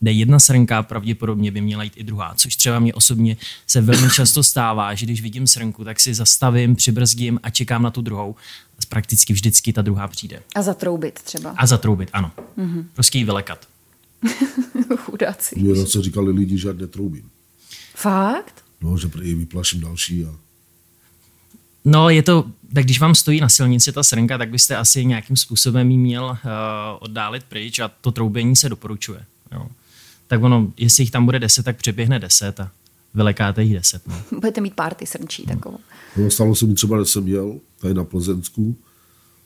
jde 0.01 0.12
jedna 0.12 0.39
srnka, 0.39 0.84
pravděpodobně 0.84 1.51
by 1.51 1.62
měla 1.62 1.84
jít 1.84 1.93
i 1.96 2.03
druhá, 2.03 2.34
což 2.36 2.55
třeba 2.55 2.79
mě 2.79 2.93
osobně 2.93 3.38
se 3.67 3.81
velmi 3.81 4.10
často 4.15 4.43
stává, 4.43 4.93
že 4.93 5.05
když 5.05 5.22
vidím 5.22 5.48
srnku, 5.48 5.84
tak 5.84 6.00
si 6.00 6.13
zastavím, 6.13 6.75
přibrzdím 6.75 7.39
a 7.43 7.50
čekám 7.50 7.84
na 7.84 7.91
tu 7.91 8.01
druhou. 8.01 8.36
Prakticky 8.89 9.34
vždycky 9.34 9.74
ta 9.74 9.81
druhá 9.81 10.08
přijde. 10.08 10.43
A 10.55 10.62
zatroubit 10.62 11.20
třeba. 11.22 11.53
A 11.58 11.65
zatroubit, 11.65 12.10
ano. 12.13 12.31
Mm-hmm. 12.58 12.86
Prostě 12.93 13.17
ji 13.17 13.24
vylekat. 13.24 13.67
Chudáci. 14.98 15.60
Mě 15.60 15.75
zase 15.75 16.01
říkali 16.01 16.31
lidi, 16.31 16.58
že 16.58 16.67
já 16.67 16.74
netroubím. 16.74 17.29
Fakt? 17.96 18.63
No, 18.81 18.98
že 18.98 19.08
prý 19.08 19.36
vyplaším 19.36 19.81
další 19.81 20.25
a 20.25 20.36
No, 21.86 22.10
je 22.10 22.24
to, 22.24 22.46
tak 22.74 22.84
když 22.84 23.00
vám 23.00 23.15
stojí 23.15 23.41
na 23.41 23.50
silnici 23.50 23.91
ta 23.91 24.03
srnka, 24.03 24.38
tak 24.38 24.50
byste 24.50 24.75
asi 24.75 25.05
nějakým 25.05 25.36
způsobem 25.36 25.91
ji 25.91 25.98
měl 25.98 26.24
uh, 26.25 26.38
oddálit 27.00 27.43
pryč 27.43 27.79
a 27.79 27.91
to 28.01 28.12
troubení 28.12 28.55
se 28.55 28.70
doporučuje. 28.70 29.25
Jo. 29.51 29.67
Tak 30.32 30.44
ono, 30.44 30.74
jestli 30.78 31.04
jich 31.04 31.12
tam 31.12 31.26
bude 31.26 31.40
10, 31.40 31.64
tak 31.64 31.78
přeběhne 31.78 32.20
10 32.20 32.60
a 32.60 32.72
vylekáte 33.14 33.64
jich 33.64 33.74
10. 33.74 34.08
No. 34.08 34.24
Budete 34.40 34.62
mít 34.62 34.74
párty 34.74 35.06
srnčí 35.06 35.46
takovou. 35.46 35.78
No, 36.18 36.32
stalo 36.32 36.56
se 36.56 36.66
mi 36.66 36.74
třeba, 36.74 37.00
že 37.00 37.06
jsem 37.06 37.28
jel 37.28 37.60
tady 37.80 37.94
na 37.94 38.04
Plzensku 38.04 38.76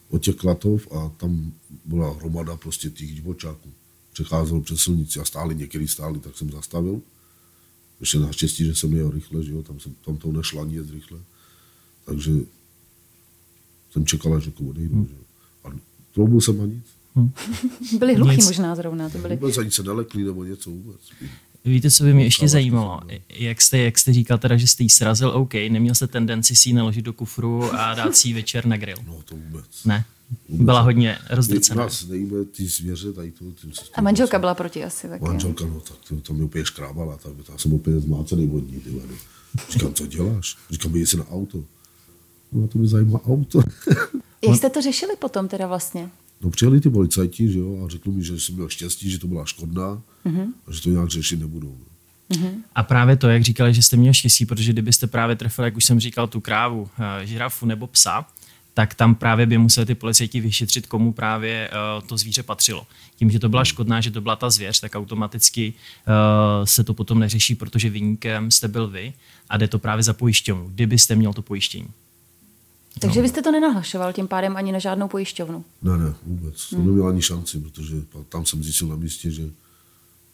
od 0.10 0.22
těch 0.22 0.36
Klatov 0.36 0.88
a 0.92 1.12
tam 1.18 1.54
byla 1.86 2.14
hromada 2.14 2.58
prostě 2.58 2.90
těch 2.90 3.16
divočáků. 3.16 3.70
Přecházel 4.14 4.62
přes 4.62 4.80
silnici 4.80 5.20
a 5.20 5.26
stáli, 5.26 5.56
některý 5.56 5.88
stáli, 5.88 6.20
tak 6.20 6.38
jsem 6.38 6.52
zastavil. 6.52 7.02
Ještě 8.00 8.20
naštěstí, 8.20 8.66
že 8.66 8.76
jsem 8.76 8.94
jel 8.94 9.12
rychle, 9.12 9.44
že 9.44 9.52
jo, 9.52 9.64
tam, 9.64 9.80
jsem, 9.80 9.96
tam 10.06 10.18
to 10.18 10.32
nešlo 10.32 10.62
ani 10.62 10.76
jet 10.76 10.90
rychle. 10.90 11.20
Takže 12.06 12.32
jsem 13.92 14.06
čekal, 14.06 14.34
až 14.34 14.46
jako 14.46 14.64
odejdu. 14.64 14.96
Hmm. 14.96 15.08
Že? 15.08 15.14
jo. 15.14 15.22
A 15.64 15.80
troubil 16.14 16.42
jsem 16.42 16.62
a 16.62 16.66
nic. 16.66 16.86
Byli 18.00 18.16
hluchý 18.16 18.36
Nic. 18.36 18.46
možná 18.46 18.76
zrovna, 18.76 19.10
to 19.10 19.18
byli. 19.18 19.36
Vůbec 19.36 19.58
ani 19.58 19.72
se 19.72 19.84
nelekli 19.84 20.24
nebo 20.24 20.44
něco 20.44 20.70
vůbec. 20.70 21.00
Víte, 21.66 21.92
co 21.92 22.04
by 22.04 22.14
mě 22.14 22.24
ještě 22.24 22.48
zajímalo? 22.48 23.02
jsem 23.10 23.20
Jak 23.30 23.62
jste, 23.62 23.78
jak 23.78 23.98
jste 23.98 24.14
říkal 24.14 24.38
teda, 24.38 24.58
že 24.58 24.68
jste 24.68 24.84
jí 24.84 24.90
srazil 24.90 25.30
OK, 25.30 25.54
neměl 25.54 25.96
jste 25.96 26.08
tendenci 26.08 26.56
si 26.56 26.70
ji 26.70 26.74
naložit 26.74 27.02
do 27.02 27.14
kufru 27.14 27.74
a 27.74 27.94
dát 27.94 28.16
si 28.16 28.28
ji 28.28 28.34
večer 28.34 28.66
na 28.66 28.78
grill? 28.78 28.98
No 29.08 29.22
to 29.26 29.36
vůbec. 29.36 29.84
Ne? 29.86 30.06
Byla 30.50 30.82
hodně 30.82 31.18
rozdrcená. 31.30 31.84
nás 31.84 32.08
nejíme 32.08 32.46
ty 32.46 32.66
zvěře, 32.68 33.14
tady 33.14 33.32
to. 33.32 33.46
Tím, 33.52 33.74
se- 33.74 33.82
A 33.94 34.02
manželka 34.02 34.40
byla 34.40 34.54
proti 34.56 34.84
asi 34.84 35.08
taky. 35.10 35.24
Manželka, 35.24 35.66
no 35.66 35.80
tak 35.80 35.98
to, 36.10 36.22
to 36.22 36.34
mě 36.34 36.44
úplně 36.44 36.66
škrábala, 36.66 37.18
tak 37.18 37.34
já 37.52 37.58
jsem 37.58 37.74
opět 37.74 38.00
zmácený 38.00 38.50
od 38.50 38.72
ní, 38.72 38.80
ty 38.80 38.90
vado. 38.90 39.14
Říkám, 39.70 39.94
co 39.94 40.08
děláš? 40.08 40.58
Říkám, 40.72 40.96
jdi 40.96 41.06
si 41.06 41.18
na 41.18 41.28
auto. 41.32 41.64
No 42.52 42.68
to 42.68 42.78
mě 42.80 42.88
zajímá 42.88 43.20
auto. 43.26 43.62
Jak 44.48 44.58
jste 44.58 44.70
to 44.70 44.82
řešili 44.82 45.16
potom 45.20 45.48
teda 45.48 45.68
vlastně? 45.68 46.10
No 46.42 46.50
přijeli 46.50 46.82
ty 46.82 46.90
policajti, 46.90 47.52
že 47.52 47.60
jo, 47.60 47.86
a 47.86 47.90
řekli 47.90 48.12
mi, 48.12 48.24
že 48.24 48.40
jsem 48.40 48.56
měl 48.56 48.70
štěstí, 48.70 49.10
že 49.12 49.20
to 49.20 49.28
byla 49.28 49.46
škodná 49.46 50.02
Mhm. 50.26 50.54
a 50.68 50.72
že 50.72 50.82
to 50.82 50.90
nějak 50.90 51.10
řešit 51.10 51.40
nebudou. 51.40 51.78
A 52.76 52.84
právě 52.84 53.16
to, 53.16 53.28
jak 53.30 53.44
říkali, 53.44 53.74
že 53.74 53.82
jste 53.84 53.98
měl 53.98 54.14
štěstí, 54.14 54.46
protože 54.46 54.74
kdybyste 54.74 55.08
právě 55.08 55.36
trefili, 55.36 55.68
jak 55.68 55.78
už 55.78 55.86
jsem 55.86 56.00
říkal, 56.00 56.28
tu 56.28 56.40
krávu, 56.42 56.90
eh, 57.22 57.26
žirafu 57.26 57.66
nebo 57.66 57.88
psa, 57.88 58.26
tak 58.74 58.94
tam 58.94 59.16
právě 59.16 59.46
by 59.46 59.58
museli 59.58 59.86
ty 59.86 59.96
policajti 59.96 60.40
vyšetřit, 60.42 60.88
komu 60.88 61.14
právě 61.14 61.70
eh, 61.72 62.02
to 62.08 62.18
zvíře 62.18 62.44
patřilo. 62.44 62.88
Tím, 63.16 63.32
že 63.32 63.40
to 63.40 63.50
byla 63.50 63.66
škodná, 63.66 64.02
že 64.02 64.12
to 64.12 64.22
byla 64.22 64.36
ta 64.36 64.50
zvěř, 64.50 64.80
tak 64.80 64.96
automaticky 64.96 65.74
eh, 66.08 66.12
se 66.68 66.84
to 66.84 66.94
potom 66.94 67.20
neřeší, 67.20 67.56
protože 67.56 67.90
vyníkem 67.90 68.52
jste 68.52 68.68
byl 68.68 68.88
vy 68.88 69.14
a 69.50 69.58
jde 69.58 69.68
to 69.68 69.80
právě 69.80 70.04
za 70.04 70.14
pojišťovnu, 70.14 70.70
kdybyste 70.76 71.16
měl 71.16 71.34
to 71.34 71.42
pojištění. 71.42 71.88
Takže 73.00 73.22
vy 73.22 73.30
jste 73.30 73.42
to 73.42 73.52
nenahlašoval 73.52 74.14
tím 74.14 74.28
pádem 74.28 74.58
ani 74.58 74.72
na 74.72 74.80
žádnou 74.80 75.08
pojišťovnu. 75.08 75.66
Ne, 75.82 75.98
ne, 75.98 76.14
vůbec. 76.26 76.70
To 76.70 76.78
neměl 76.78 77.08
ani 77.08 77.22
šanci, 77.22 77.60
protože 77.60 77.96
tam 78.30 78.46
jsem 78.46 78.64
zjistil 78.64 78.88
na 78.88 78.96
místě, 78.96 79.32
že 79.32 79.44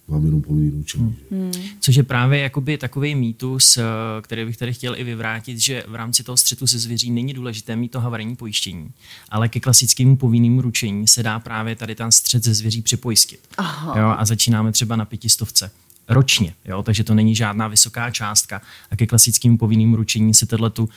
mám 0.07 0.25
jenom 0.25 0.41
povinný 0.41 0.69
ručení. 0.69 1.15
Hmm. 1.31 1.53
že- 1.53 1.59
Což 1.79 1.95
je 1.95 2.03
právě 2.03 2.39
jakoby 2.39 2.77
takový 2.77 3.15
mýtus, 3.15 3.77
eh, 3.77 3.83
který 4.21 4.45
bych 4.45 4.57
tady 4.57 4.73
chtěl 4.73 4.95
i 4.95 5.03
vyvrátit, 5.03 5.59
že 5.59 5.83
v 5.87 5.95
rámci 5.95 6.23
toho 6.23 6.37
střetu 6.37 6.67
se 6.67 6.79
zvěří 6.79 7.11
není 7.11 7.33
důležité 7.33 7.75
mít 7.75 7.91
to 7.91 7.99
havarijní 7.99 8.35
pojištění, 8.35 8.89
ale 9.29 9.49
ke 9.49 9.59
klasickému 9.59 10.17
povinnému 10.17 10.61
ručení 10.61 11.07
se 11.07 11.23
dá 11.23 11.39
právě 11.39 11.75
tady 11.75 11.95
ten 11.95 12.11
střet 12.11 12.43
ze 12.43 12.53
zvěří 12.53 12.81
připojistit. 12.81 13.39
Aha. 13.57 13.99
Jo, 13.99 14.15
a 14.17 14.25
začínáme 14.25 14.71
třeba 14.71 14.95
na 14.95 15.05
pětistovce 15.05 15.71
ročně, 16.13 16.53
jo, 16.65 16.83
takže 16.83 17.03
to 17.03 17.13
není 17.13 17.35
žádná 17.35 17.67
vysoká 17.67 18.11
částka 18.11 18.61
a 18.91 18.95
ke 18.95 19.07
klasickému 19.07 19.57
povinnému 19.57 19.95
ručení 19.95 20.33
si 20.33 20.45
tohle 20.45 20.69
tu 20.69 20.83
uh, 20.83 20.89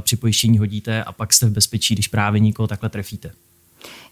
připojištění 0.00 0.58
hodíte 0.58 1.04
a 1.04 1.12
pak 1.12 1.32
jste 1.32 1.46
v 1.46 1.52
bezpečí, 1.52 1.94
když 1.94 2.08
právě 2.08 2.40
nikoho 2.40 2.66
takhle 2.66 2.88
trefíte. 2.88 3.30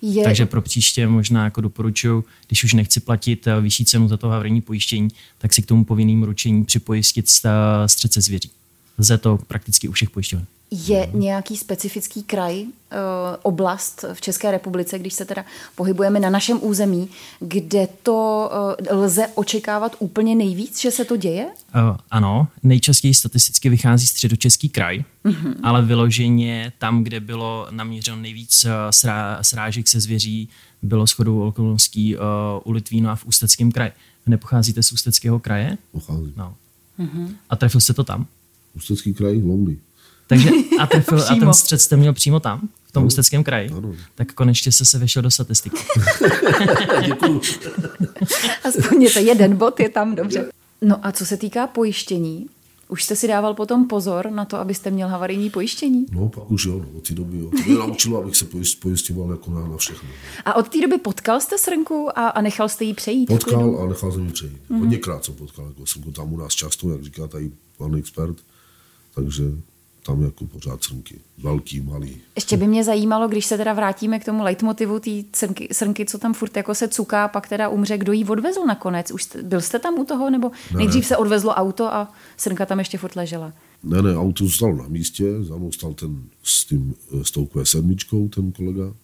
Je, 0.03 0.25
Takže 0.25 0.47
pro 0.47 0.63
příště 0.63 1.07
možná 1.07 1.45
jako 1.45 1.61
doporučuji, 1.61 2.25
když 2.47 2.65
už 2.65 2.73
nechci 2.73 3.01
platit 3.01 3.47
eh, 3.47 3.61
vyšší 3.61 3.85
cenu 3.85 4.09
za 4.09 4.17
to 4.17 4.29
havarijní 4.29 4.61
pojištění, 4.61 5.09
tak 5.39 5.53
si 5.53 5.63
k 5.63 5.67
tomu 5.67 5.85
povinným 5.85 6.23
ručení 6.23 6.65
připojistit 6.65 7.27
st- 7.27 7.85
střece 7.87 8.21
zvěří. 8.21 8.51
Lze 8.99 9.19
to 9.19 9.39
prakticky 9.39 9.89
u 9.89 9.93
všech 9.93 10.11
pojišťoven. 10.11 10.47
Je 10.73 11.11
nějaký 11.13 11.57
specifický 11.57 12.23
kraj, 12.23 12.65
eh, 12.65 12.97
oblast 13.43 14.05
v 14.13 14.21
České 14.21 14.51
republice, 14.51 14.99
když 14.99 15.15
se 15.15 15.25
teda 15.25 15.45
pohybujeme 15.75 16.21
na 16.21 16.31
našem 16.31 16.59
území, 16.63 17.09
kde 17.41 17.89
to 18.03 18.51
eh, 18.89 18.95
lze 18.95 19.27
očekávat 19.35 19.97
úplně 19.99 20.35
nejvíc, 20.35 20.81
že 20.81 20.91
se 20.91 21.05
to 21.05 21.17
děje? 21.17 21.45
Uh, 21.45 21.97
ano, 22.11 22.49
nejčastěji 22.63 23.15
statisticky 23.15 23.69
vychází 23.69 24.07
středočeský 24.07 24.69
kraj, 24.69 25.05
mm-hmm. 25.25 25.55
ale 25.63 25.83
vyloženě 25.83 26.73
tam, 26.79 27.05
kde 27.05 27.21
bylo 27.21 27.67
naměřeno 27.71 28.17
nejvíc 28.17 28.67
srá, 28.91 29.43
srážek 29.43 29.89
se 29.89 30.01
zvěří, 30.01 30.49
bylo 30.83 31.07
shodou 31.07 31.49
okolností 31.49 32.17
uh, 32.17 32.23
u 32.65 32.73
Litvínu 32.73 33.09
a 33.11 33.17
v 33.17 33.27
Ústeckém 33.27 33.73
kraji. 33.73 33.93
Nepocházíte 34.27 34.83
z 34.83 34.93
Ústeckého 34.93 35.39
kraje? 35.39 35.79
Pochází. 35.93 36.33
No. 36.37 36.55
Mm-hmm. 37.01 37.29
A 37.51 37.57
trefil 37.57 37.81
jste 37.81 37.95
to 37.95 38.05
tam? 38.05 38.27
Ústecký 38.75 39.15
kraj, 39.15 39.43
Louny. 39.43 39.77
Takže 40.27 40.51
a, 40.79 40.87
trefil, 40.91 41.23
a 41.29 41.35
ten 41.35 41.53
střed 41.53 41.81
jste 41.81 41.97
měl 41.97 42.13
přímo 42.13 42.41
tam, 42.41 42.69
v 42.85 42.93
tom 42.93 43.05
Ústeckém 43.05 43.45
kraji? 43.45 43.71
Ano. 43.71 43.95
Tak 44.15 44.33
konečně 44.33 44.73
jste 44.73 44.85
se 44.85 44.99
vešel 44.99 45.23
do 45.23 45.31
statistiky. 45.31 45.77
Aspoň 48.65 49.03
je 49.03 49.11
to 49.11 49.19
jeden 49.19 49.57
bod, 49.57 49.81
je 49.81 49.89
tam 49.89 50.15
dobře. 50.15 50.51
No 50.83 51.07
a 51.07 51.13
co 51.13 51.27
se 51.27 51.37
týká 51.37 51.67
pojištění, 51.67 52.47
už 52.93 53.05
jste 53.05 53.17
si 53.17 53.29
dával 53.29 53.55
potom 53.55 53.89
pozor 53.89 54.31
na 54.31 54.45
to, 54.45 54.57
abyste 54.57 54.91
měl 54.91 55.09
havarijní 55.09 55.51
pojištění? 55.51 56.07
No, 56.13 56.29
pak 56.29 56.51
už 56.51 56.65
jo, 56.65 56.79
no, 56.79 56.99
od 56.99 57.09
té 57.09 57.15
doby 57.15 57.39
jo. 57.39 57.51
To 57.51 57.71
mě 57.71 57.79
naučilo, 57.79 58.23
abych 58.23 58.37
se 58.37 58.45
pojist, 58.45 58.81
pojistěval 58.81 59.31
jako 59.31 59.51
na, 59.51 59.69
na 59.69 59.77
všechno. 59.77 60.09
A 60.45 60.55
od 60.55 60.69
té 60.69 60.81
doby 60.81 60.99
potkal 60.99 61.41
jste 61.41 61.59
srnku 61.59 62.19
a, 62.19 62.29
a 62.29 62.41
nechal 62.41 62.69
jste 62.69 62.85
jí 62.85 62.95
přejít? 62.95 63.27
Potkal 63.27 63.83
a 63.83 63.87
nechal 63.87 64.13
jsem 64.13 64.27
ji 64.27 64.33
přejít. 64.33 64.61
Mm. 64.69 64.81
Hodněkrát 64.81 65.25
jsem 65.25 65.35
potkal, 65.35 65.67
jako 65.67 65.87
jsem 65.87 66.03
tam 66.03 66.33
u 66.33 66.37
nás 66.37 66.53
často, 66.53 66.91
jak 66.91 67.03
říká 67.03 67.27
tady 67.27 67.51
pan 67.77 67.95
expert, 67.95 68.37
takže 69.15 69.45
tam 70.07 70.23
jako 70.23 70.47
pořád 70.47 70.85
srnky. 70.85 71.21
Velký, 71.39 71.81
malý. 71.81 72.17
Ještě 72.35 72.57
by 72.57 72.67
mě 72.67 72.85
zajímalo, 72.85 73.29
když 73.29 73.47
se 73.47 73.57
teda 73.57 73.73
vrátíme 73.73 74.19
k 74.19 74.25
tomu 74.25 74.43
leitmotivu 74.43 74.99
té 74.99 75.11
srnky, 75.35 75.69
srnky, 75.73 76.07
co 76.07 76.19
tam 76.19 76.35
furt 76.35 76.57
jako 76.57 76.75
se 76.75 76.89
cuká, 76.89 77.29
pak 77.29 77.49
teda 77.49 77.69
umře, 77.69 77.99
kdo 77.99 78.13
jí 78.13 78.25
odvezl 78.25 78.65
nakonec? 78.67 79.11
Už 79.11 79.23
jste, 79.23 79.43
byl 79.43 79.61
jste 79.61 79.79
tam 79.79 79.99
u 79.99 80.05
toho, 80.05 80.31
nebo 80.31 80.51
Ne. 80.73 80.79
nejdřív 80.79 81.07
se 81.07 81.17
odvezlo 81.17 81.51
auto 81.51 81.95
a 81.95 82.13
srnka 82.37 82.67
tam 82.67 82.79
ještě 82.79 82.99
furt 82.99 83.17
ležela? 83.17 83.53
Ne, 83.83 84.03
ne, 84.03 84.17
auto 84.17 84.45
zůstalo 84.45 84.77
na 84.77 84.89
místě, 84.89 85.25
za 85.45 85.57
mnou 85.57 85.73
stal 85.73 85.95
ten 85.95 86.23
s, 86.43 86.65
tím, 86.65 86.95
s 87.23 87.31
tou 87.31 87.45
Q7, 87.45 88.29
ten 88.29 88.53
kolega, 88.53 88.95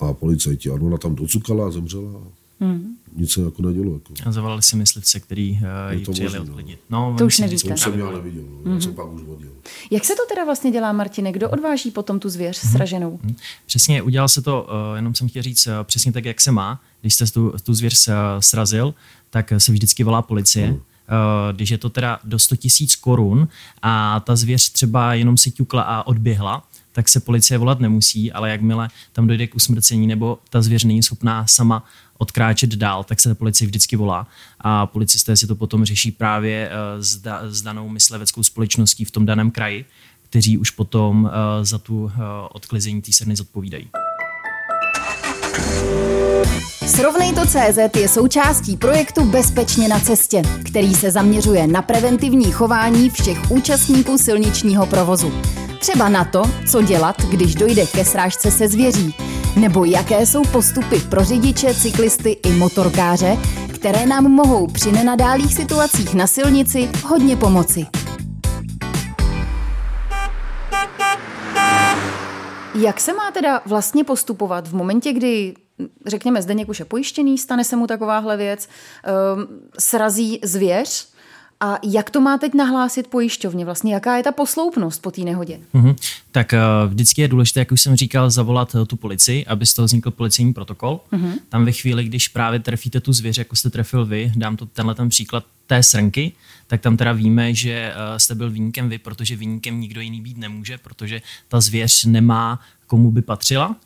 a 0.00 0.12
policajti. 0.12 0.70
A 0.70 0.74
ona 0.74 0.96
tam 0.96 1.14
docukala 1.14 1.66
a 1.66 1.70
zemřela. 1.70 2.22
Mm. 2.60 2.96
Nic 3.16 3.32
se 3.32 3.40
jako 3.40 3.62
nedělo. 3.62 3.92
Jako. 3.92 4.14
A 4.26 4.32
zavolali 4.32 4.62
si 4.62 4.76
myslivce, 4.76 5.20
který 5.20 5.50
uh, 5.52 5.98
ji 5.98 6.04
to 6.04 6.12
přijeli 6.12 6.38
možný, 6.38 6.46
no. 6.48 6.52
odklidit. 6.54 6.80
No, 6.90 6.98
To 7.18 7.24
oni 7.24 7.26
už 7.26 7.34
si 7.36 7.42
nevíte. 7.42 7.54
vždycky 7.56 7.68
To 7.68 7.74
už 7.74 7.80
jsem 7.80 7.98
já 8.00 8.10
neviděl, 8.10 8.42
no. 8.64 8.74
já 8.74 8.80
jsem 8.80 8.94
pak 8.94 9.12
už 9.12 9.22
vodil. 9.22 9.50
Jak 9.90 10.04
se 10.04 10.12
to 10.12 10.22
teda 10.28 10.44
vlastně 10.44 10.70
dělá, 10.70 10.92
Martine? 10.92 11.32
Kdo 11.32 11.50
odváží 11.50 11.90
potom 11.90 12.20
tu 12.20 12.28
zvěř 12.28 12.62
Mhm. 12.64 12.72
sraženou? 12.72 13.20
Hm. 13.22 13.34
Přesně, 13.66 14.02
udělal 14.02 14.28
se 14.28 14.42
to, 14.42 14.62
uh, 14.90 14.96
jenom 14.96 15.14
jsem 15.14 15.28
chtěl 15.28 15.42
říct, 15.42 15.66
uh, 15.66 15.72
přesně 15.82 16.12
tak, 16.12 16.24
jak 16.24 16.40
se 16.40 16.52
má. 16.52 16.80
Když 17.00 17.14
jste 17.14 17.26
tu, 17.26 17.54
tu 17.62 17.74
zvěř 17.74 18.08
uh, 18.08 18.14
srazil, 18.40 18.94
tak 19.30 19.52
se 19.58 19.72
vždycky 19.72 20.04
volá 20.04 20.22
policie. 20.22 20.70
Uh, 20.70 20.76
když 21.56 21.70
je 21.70 21.78
to 21.78 21.90
teda 21.90 22.18
do 22.24 22.38
100 22.38 22.56
tisíc 22.56 22.96
korun 22.96 23.48
a 23.82 24.20
ta 24.20 24.36
zvěř 24.36 24.70
třeba 24.70 25.14
jenom 25.14 25.36
si 25.36 25.50
ťukla 25.50 25.82
a 25.82 26.06
odběhla, 26.06 26.62
tak 26.92 27.08
se 27.08 27.20
policie 27.20 27.58
volat 27.58 27.80
nemusí, 27.80 28.32
ale 28.32 28.50
jakmile 28.50 28.88
tam 29.12 29.26
dojde 29.26 29.46
k 29.46 29.54
usmrcení 29.54 30.06
nebo 30.06 30.38
ta 30.50 30.62
zvěř 30.62 30.84
není 30.84 31.02
schopná 31.02 31.46
sama 31.46 31.84
odkráčet 32.18 32.70
dál, 32.70 33.04
tak 33.04 33.20
se 33.20 33.28
ta 33.28 33.34
policie 33.34 33.66
vždycky 33.66 33.96
volá 33.96 34.26
a 34.60 34.86
policisté 34.86 35.36
si 35.36 35.46
to 35.46 35.54
potom 35.54 35.84
řeší 35.84 36.10
právě 36.10 36.70
uh, 36.70 37.02
s, 37.02 37.16
da, 37.16 37.40
s 37.48 37.62
danou 37.62 37.88
mysleveckou 37.88 38.42
společností 38.42 39.04
v 39.04 39.10
tom 39.10 39.26
daném 39.26 39.50
kraji, 39.50 39.84
kteří 40.22 40.58
už 40.58 40.70
potom 40.70 41.24
uh, 41.24 41.30
za 41.62 41.78
tu 41.78 42.02
uh, 42.02 42.10
odklizení 42.52 43.02
té 43.02 43.12
srny 43.12 43.36
zodpovídají. 43.36 43.88
Srovnej 46.86 47.32
to 47.32 47.46
CZ 47.46 47.96
je 47.96 48.08
součástí 48.08 48.76
projektu 48.76 49.24
Bezpečně 49.24 49.88
na 49.88 50.00
cestě, 50.00 50.42
který 50.64 50.94
se 50.94 51.10
zaměřuje 51.10 51.66
na 51.66 51.82
preventivní 51.82 52.52
chování 52.52 53.10
všech 53.10 53.50
účastníků 53.50 54.18
silničního 54.18 54.86
provozu. 54.86 55.32
Třeba 55.80 56.08
na 56.08 56.24
to, 56.24 56.42
co 56.70 56.82
dělat, 56.82 57.16
když 57.30 57.54
dojde 57.54 57.86
ke 57.86 58.04
srážce 58.04 58.50
se 58.50 58.68
zvěří, 58.68 59.14
nebo 59.60 59.84
jaké 59.84 60.26
jsou 60.26 60.42
postupy 60.42 61.00
pro 61.00 61.24
řidiče, 61.24 61.74
cyklisty 61.74 62.30
i 62.30 62.52
motorkáře, 62.52 63.36
které 63.74 64.06
nám 64.06 64.24
mohou 64.24 64.66
při 64.66 64.92
nenadálých 64.92 65.54
situacích 65.54 66.14
na 66.14 66.26
silnici 66.26 66.90
hodně 67.04 67.36
pomoci. 67.36 67.86
Jak 72.74 73.00
se 73.00 73.12
má 73.12 73.30
teda 73.30 73.62
vlastně 73.66 74.04
postupovat 74.04 74.68
v 74.68 74.74
momentě, 74.74 75.12
kdy, 75.12 75.54
řekněme, 76.06 76.42
Zdeněk 76.42 76.68
už 76.68 76.78
je 76.78 76.84
pojištěný, 76.84 77.38
stane 77.38 77.64
se 77.64 77.76
mu 77.76 77.86
takováhle 77.86 78.36
věc, 78.36 78.68
um, 79.36 79.46
srazí 79.78 80.40
zvěř 80.42 81.09
a 81.60 81.78
jak 81.82 82.10
to 82.10 82.20
má 82.20 82.38
teď 82.38 82.54
nahlásit 82.54 83.06
pojišťovně? 83.06 83.64
Vlastně 83.64 83.94
jaká 83.94 84.16
je 84.16 84.22
ta 84.22 84.32
posloupnost 84.32 85.02
po 85.02 85.10
té 85.10 85.20
nehodě? 85.20 85.60
Mhm. 85.72 85.96
Tak 86.32 86.52
uh, 86.52 86.92
vždycky 86.92 87.22
je 87.22 87.28
důležité, 87.28 87.60
jak 87.60 87.72
už 87.72 87.80
jsem 87.80 87.96
říkal, 87.96 88.30
zavolat 88.30 88.74
uh, 88.74 88.84
tu 88.84 88.96
policii, 88.96 89.46
aby 89.46 89.66
z 89.66 89.74
toho 89.74 89.86
vznikl 89.86 90.10
policejní 90.10 90.52
protokol. 90.52 91.00
Mhm. 91.12 91.32
Tam 91.48 91.64
ve 91.64 91.72
chvíli, 91.72 92.04
když 92.04 92.28
právě 92.28 92.60
trefíte 92.60 93.00
tu 93.00 93.12
zvěř, 93.12 93.38
jako 93.38 93.56
jste 93.56 93.70
trefil 93.70 94.06
vy, 94.06 94.32
dám 94.36 94.56
to 94.56 94.66
tenhle 94.66 94.94
ten 94.94 95.08
příklad 95.08 95.44
té 95.66 95.82
srnky, 95.82 96.32
tak 96.66 96.80
tam 96.80 96.96
teda 96.96 97.12
víme, 97.12 97.54
že 97.54 97.92
uh, 97.94 98.18
jste 98.18 98.34
byl 98.34 98.50
výnikem 98.50 98.88
vy, 98.88 98.98
protože 98.98 99.36
výnikem 99.36 99.80
nikdo 99.80 100.00
jiný 100.00 100.20
být 100.20 100.38
nemůže, 100.38 100.78
protože 100.78 101.22
ta 101.48 101.60
zvěř 101.60 102.04
nemá 102.04 102.60
komu 102.86 103.10
by 103.10 103.22
patřila, 103.22 103.76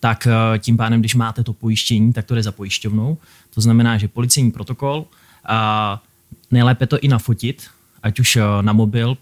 tak 0.00 0.28
tím 0.58 0.76
pádem, 0.76 1.00
když 1.00 1.14
máte 1.14 1.44
to 1.44 1.52
pojištění, 1.52 2.12
tak 2.12 2.24
to 2.24 2.34
jde 2.34 2.42
za 2.42 2.52
pojišťovnou. 2.52 3.18
To 3.54 3.60
znamená, 3.60 3.98
že 3.98 4.08
policejní 4.08 4.50
protokol, 4.50 5.06
a 5.44 6.02
nejlépe 6.50 6.86
to 6.86 6.98
i 6.98 7.08
nafotit, 7.08 7.66
ať 8.02 8.20
už 8.20 8.36
uh, 8.36 8.42
na 8.62 8.72
mobil, 8.72 9.16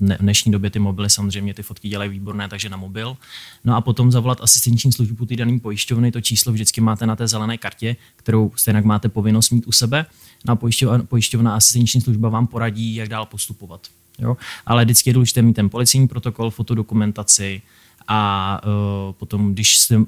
v 0.00 0.16
dnešní 0.18 0.52
době 0.52 0.70
ty 0.70 0.78
mobily 0.78 1.10
samozřejmě 1.10 1.54
ty 1.54 1.62
fotky 1.62 1.88
dělají 1.88 2.10
výborné, 2.10 2.48
takže 2.48 2.68
na 2.68 2.76
mobil. 2.76 3.16
No 3.64 3.76
a 3.76 3.80
potom 3.80 4.12
zavolat 4.12 4.38
asistenční 4.40 4.92
službu 4.92 5.26
ty 5.26 5.36
daný 5.36 5.60
pojišťovny, 5.60 6.12
to 6.12 6.20
číslo 6.20 6.52
vždycky 6.52 6.80
máte 6.80 7.06
na 7.06 7.16
té 7.16 7.28
zelené 7.28 7.58
kartě, 7.58 7.96
kterou 8.16 8.52
stejně 8.56 8.80
máte 8.80 9.08
povinnost 9.08 9.50
mít 9.50 9.66
u 9.66 9.72
sebe. 9.72 10.06
No 10.44 10.52
a 10.52 10.56
pojišťovna, 10.56 11.04
pojišťovna 11.04 11.56
asistenční 11.56 12.00
služba 12.00 12.28
vám 12.28 12.46
poradí, 12.46 12.94
jak 12.94 13.08
dál 13.08 13.26
postupovat. 13.26 13.86
Jo? 14.18 14.36
Ale 14.66 14.84
vždycky 14.84 15.10
je 15.10 15.14
důležité 15.14 15.42
mít 15.42 15.54
ten 15.54 15.70
policijní 15.70 16.08
protokol, 16.08 16.50
fotodokumentaci 16.50 17.62
a 18.08 18.60
uh, 18.64 19.12
potom, 19.12 19.52
když 19.52 19.78
jste 19.78 20.00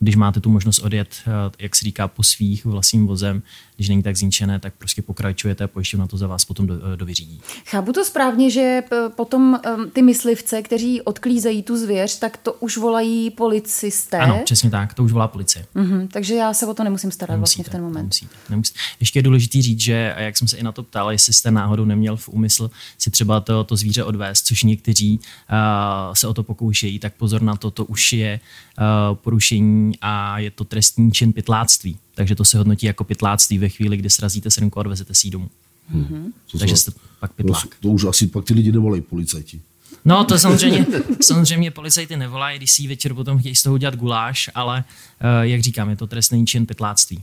když 0.00 0.16
máte 0.16 0.40
tu 0.40 0.50
možnost 0.50 0.78
odjet, 0.78 1.08
eh, 1.26 1.30
jak 1.58 1.76
se 1.76 1.84
říká, 1.84 2.08
po 2.08 2.22
svých 2.22 2.64
vlastním 2.64 3.06
vozem, 3.06 3.42
když 3.80 3.88
není 3.88 4.02
tak 4.02 4.16
zničené, 4.16 4.60
tak 4.60 4.74
prostě 4.78 5.02
pokračujete 5.02 5.64
a 5.64 5.68
pojišťovna 5.68 6.06
to 6.06 6.16
za 6.16 6.26
vás 6.26 6.44
potom 6.44 6.66
do, 6.66 6.74
eh, 6.74 6.96
dovyřídí. 6.96 7.40
Chápu 7.66 7.92
to 7.92 8.04
správně, 8.04 8.50
že 8.50 8.82
potom 9.16 9.60
ty 9.92 10.02
myslivce, 10.02 10.62
kteří 10.62 11.02
odklízejí 11.02 11.62
tu 11.62 11.76
zvěř, 11.76 12.18
tak 12.18 12.36
to 12.36 12.52
už 12.52 12.76
volají 12.76 13.30
policisté. 13.30 14.18
Ano, 14.18 14.40
přesně 14.44 14.70
tak, 14.70 14.94
to 14.94 15.04
už 15.04 15.12
volá 15.12 15.28
policie. 15.28 15.66
Mm-hmm, 15.76 16.08
takže 16.12 16.34
já 16.34 16.54
se 16.54 16.66
o 16.66 16.74
to 16.74 16.84
nemusím 16.84 17.10
starat 17.10 17.34
nemusíte, 17.34 17.62
vlastně 17.62 17.64
v 17.64 17.68
ten 17.68 17.82
moment. 17.82 17.96
Nemusíte, 17.96 18.34
nemusíte. 18.50 18.78
Ještě 19.00 19.18
je 19.18 19.22
důležité 19.22 19.62
říct, 19.62 19.80
že, 19.80 20.14
jak 20.18 20.36
jsem 20.36 20.48
se 20.48 20.56
i 20.56 20.62
na 20.62 20.72
to 20.72 20.82
ptal, 20.82 21.10
jestli 21.12 21.32
jste 21.32 21.50
náhodou 21.50 21.84
neměl 21.84 22.16
v 22.16 22.28
úmysl 22.28 22.70
si 22.98 23.10
třeba 23.10 23.40
to, 23.40 23.64
to 23.64 23.76
zvíře 23.76 24.04
odvést, 24.04 24.46
což 24.46 24.62
někteří 24.62 25.18
uh, 25.18 26.14
se 26.14 26.26
o 26.26 26.34
to 26.34 26.42
pokoušejí, 26.42 26.98
tak 26.98 27.14
pozor 27.14 27.42
na 27.42 27.56
to, 27.56 27.70
to 27.70 27.84
už 27.84 28.12
je 28.12 28.40
uh, 28.78 29.16
porušení 29.16 29.92
a 30.00 30.38
je 30.38 30.50
to 30.50 30.64
trestní 30.64 31.12
čin 31.12 31.32
pytláctví. 31.32 31.98
Takže 32.20 32.34
to 32.34 32.44
se 32.44 32.58
hodnotí 32.58 32.86
jako 32.86 33.04
pytláctví 33.04 33.58
ve 33.58 33.68
chvíli, 33.68 33.96
kdy 33.96 34.10
srazíte 34.10 34.50
srnku 34.50 34.78
a 34.78 34.80
odvezete 34.80 35.14
si 35.14 35.26
ji 35.26 35.30
domů. 35.30 35.50
Hmm. 35.88 36.32
Takže 36.58 36.76
jste 36.76 36.92
pak 37.20 37.32
pytlák. 37.32 37.64
To, 37.64 37.74
to 37.80 37.88
už 37.88 38.04
asi 38.04 38.26
pak 38.26 38.44
ty 38.44 38.54
lidi 38.54 38.72
nevolají 38.72 39.02
policajti. 39.02 39.60
No, 40.04 40.24
to 40.24 40.38
samozřejmě, 40.38 40.86
samozřejmě 41.20 41.70
policajty 41.70 42.16
nevolají, 42.16 42.58
když 42.58 42.70
si 42.70 42.88
večer 42.88 43.14
potom 43.14 43.38
chtějí 43.38 43.54
z 43.54 43.62
toho 43.62 43.74
udělat 43.74 43.96
guláš, 43.96 44.50
ale 44.54 44.84
uh, 44.84 45.44
jak 45.44 45.60
říkám, 45.60 45.90
je 45.90 45.96
to 45.96 46.06
trestný 46.06 46.46
čin 46.46 46.66
pytláctví. 46.66 47.22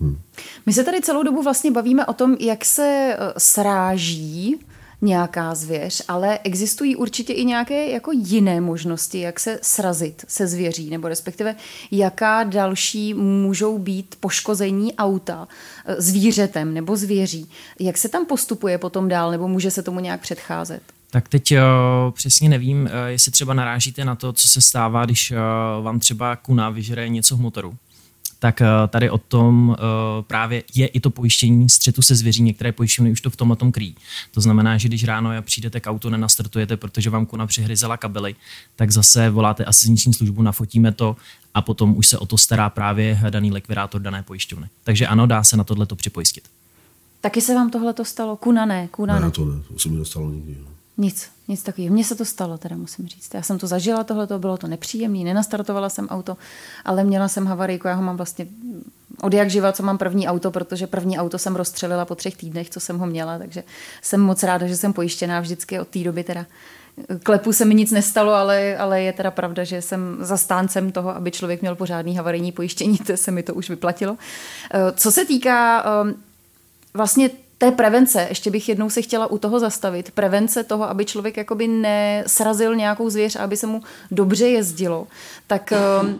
Hmm. 0.00 0.18
My 0.66 0.72
se 0.72 0.84
tady 0.84 1.00
celou 1.00 1.22
dobu 1.22 1.42
vlastně 1.42 1.70
bavíme 1.70 2.06
o 2.06 2.12
tom, 2.12 2.36
jak 2.40 2.64
se 2.64 3.16
sráží 3.38 4.56
nějaká 5.00 5.54
zvěř, 5.54 6.02
ale 6.08 6.38
existují 6.44 6.96
určitě 6.96 7.32
i 7.32 7.44
nějaké 7.44 7.90
jako 7.90 8.10
jiné 8.14 8.60
možnosti, 8.60 9.20
jak 9.20 9.40
se 9.40 9.58
srazit 9.62 10.24
se 10.28 10.46
zvěří, 10.46 10.90
nebo 10.90 11.08
respektive 11.08 11.56
jaká 11.90 12.44
další 12.44 13.14
můžou 13.14 13.78
být 13.78 14.14
poškození 14.20 14.94
auta 14.94 15.48
eh, 15.84 15.94
zvířetem 15.98 16.74
nebo 16.74 16.96
zvěří. 16.96 17.50
Jak 17.80 17.98
se 17.98 18.08
tam 18.08 18.26
postupuje 18.26 18.78
potom 18.78 19.08
dál, 19.08 19.30
nebo 19.30 19.48
může 19.48 19.70
se 19.70 19.82
tomu 19.82 20.00
nějak 20.00 20.20
předcházet? 20.20 20.82
Tak 21.10 21.28
teď 21.28 21.52
uh, 21.52 21.58
přesně 22.12 22.48
nevím, 22.48 22.82
uh, 22.82 22.90
jestli 23.06 23.32
třeba 23.32 23.54
narážíte 23.54 24.04
na 24.04 24.14
to, 24.14 24.32
co 24.32 24.48
se 24.48 24.60
stává, 24.60 25.04
když 25.04 25.30
uh, 25.30 25.84
vám 25.84 26.00
třeba 26.00 26.36
kuna 26.36 26.70
vyžere 26.70 27.08
něco 27.08 27.36
v 27.36 27.40
motoru 27.40 27.74
tak 28.38 28.62
eh, 28.62 28.66
tady 28.88 29.10
o 29.10 29.18
tom 29.18 29.76
eh, 29.78 29.82
právě 30.22 30.62
je 30.74 30.86
i 30.86 31.00
to 31.00 31.10
pojištění 31.10 31.68
střetu 31.68 32.02
se 32.02 32.14
zvěří. 32.14 32.42
Některé 32.42 32.72
pojišťovny 32.72 33.10
už 33.10 33.20
to 33.20 33.30
v 33.30 33.36
tom 33.36 33.56
tom 33.56 33.72
kryjí. 33.72 33.96
To 34.30 34.40
znamená, 34.40 34.78
že 34.78 34.88
když 34.88 35.04
ráno 35.04 35.30
přijdete 35.42 35.80
k 35.80 35.90
autu, 35.90 36.08
nenastartujete, 36.08 36.76
protože 36.76 37.10
vám 37.10 37.26
kuna 37.26 37.46
přihryzela 37.46 37.96
kabely, 37.96 38.34
tak 38.76 38.90
zase 38.90 39.30
voláte 39.30 39.64
asistentní 39.64 40.14
službu, 40.14 40.42
nafotíme 40.42 40.92
to 40.92 41.16
a 41.54 41.62
potom 41.62 41.96
už 41.96 42.06
se 42.06 42.18
o 42.18 42.26
to 42.26 42.38
stará 42.38 42.70
právě 42.70 43.20
daný 43.30 43.52
likvidátor 43.52 44.00
dané 44.00 44.22
pojišťovny. 44.22 44.68
Takže 44.84 45.06
ano, 45.06 45.26
dá 45.26 45.44
se 45.44 45.56
na 45.56 45.64
tohle 45.64 45.86
to 45.86 45.96
připojistit. 45.96 46.44
Taky 47.20 47.40
se 47.40 47.54
vám 47.54 47.70
tohle 47.70 47.92
to 47.92 48.04
stalo? 48.04 48.36
Kuna 48.36 48.66
ne, 48.66 48.88
kuna 48.88 49.14
ne. 49.14 49.20
Ne, 49.20 49.30
to 49.30 49.44
ne, 49.44 49.62
to 49.72 49.78
se 49.78 49.88
mi 49.88 49.96
nestalo 49.96 50.30
nikdy. 50.30 50.56
No. 50.60 50.75
Nic, 50.98 51.30
nic 51.48 51.62
takového. 51.62 51.94
Mně 51.94 52.04
se 52.04 52.14
to 52.14 52.24
stalo, 52.24 52.58
teda 52.58 52.76
musím 52.76 53.06
říct. 53.06 53.34
Já 53.34 53.42
jsem 53.42 53.58
to 53.58 53.66
zažila, 53.66 54.04
tohle 54.04 54.26
to 54.26 54.38
bylo 54.38 54.56
to 54.56 54.66
nepříjemné, 54.66 55.24
nenastartovala 55.24 55.88
jsem 55.88 56.08
auto, 56.08 56.36
ale 56.84 57.04
měla 57.04 57.28
jsem 57.28 57.46
havarijku, 57.46 57.88
já 57.88 57.94
ho 57.94 58.02
mám 58.02 58.16
vlastně 58.16 58.46
od 59.22 59.34
jak 59.34 59.50
živa, 59.50 59.72
co 59.72 59.82
mám 59.82 59.98
první 59.98 60.28
auto, 60.28 60.50
protože 60.50 60.86
první 60.86 61.18
auto 61.18 61.38
jsem 61.38 61.56
rozstřelila 61.56 62.04
po 62.04 62.14
třech 62.14 62.36
týdnech, 62.36 62.70
co 62.70 62.80
jsem 62.80 62.98
ho 62.98 63.06
měla, 63.06 63.38
takže 63.38 63.64
jsem 64.02 64.20
moc 64.20 64.42
ráda, 64.42 64.66
že 64.66 64.76
jsem 64.76 64.92
pojištěná 64.92 65.40
vždycky 65.40 65.80
od 65.80 65.88
té 65.88 65.98
doby 65.98 66.24
teda. 66.24 66.46
Klepu 67.22 67.52
se 67.52 67.64
mi 67.64 67.74
nic 67.74 67.90
nestalo, 67.90 68.32
ale, 68.32 68.76
ale 68.76 69.02
je 69.02 69.12
teda 69.12 69.30
pravda, 69.30 69.64
že 69.64 69.82
jsem 69.82 70.16
zastáncem 70.20 70.92
toho, 70.92 71.16
aby 71.16 71.30
člověk 71.30 71.60
měl 71.60 71.76
pořádný 71.76 72.16
havarijní 72.16 72.52
pojištění, 72.52 72.98
to 72.98 73.16
se 73.16 73.30
mi 73.30 73.42
to 73.42 73.54
už 73.54 73.70
vyplatilo. 73.70 74.16
Co 74.94 75.12
se 75.12 75.24
týká 75.24 75.84
um, 76.02 76.14
vlastně 76.94 77.30
té 77.58 77.70
prevence, 77.70 78.26
ještě 78.28 78.50
bych 78.50 78.68
jednou 78.68 78.90
se 78.90 79.02
chtěla 79.02 79.26
u 79.26 79.38
toho 79.38 79.60
zastavit, 79.60 80.10
prevence 80.10 80.64
toho, 80.64 80.90
aby 80.90 81.04
člověk 81.04 81.36
jakoby 81.36 81.68
nesrazil 81.68 82.76
nějakou 82.76 83.10
zvěř, 83.10 83.36
aby 83.36 83.56
se 83.56 83.66
mu 83.66 83.82
dobře 84.10 84.48
jezdilo, 84.48 85.06
tak 85.46 85.72
um, 86.02 86.18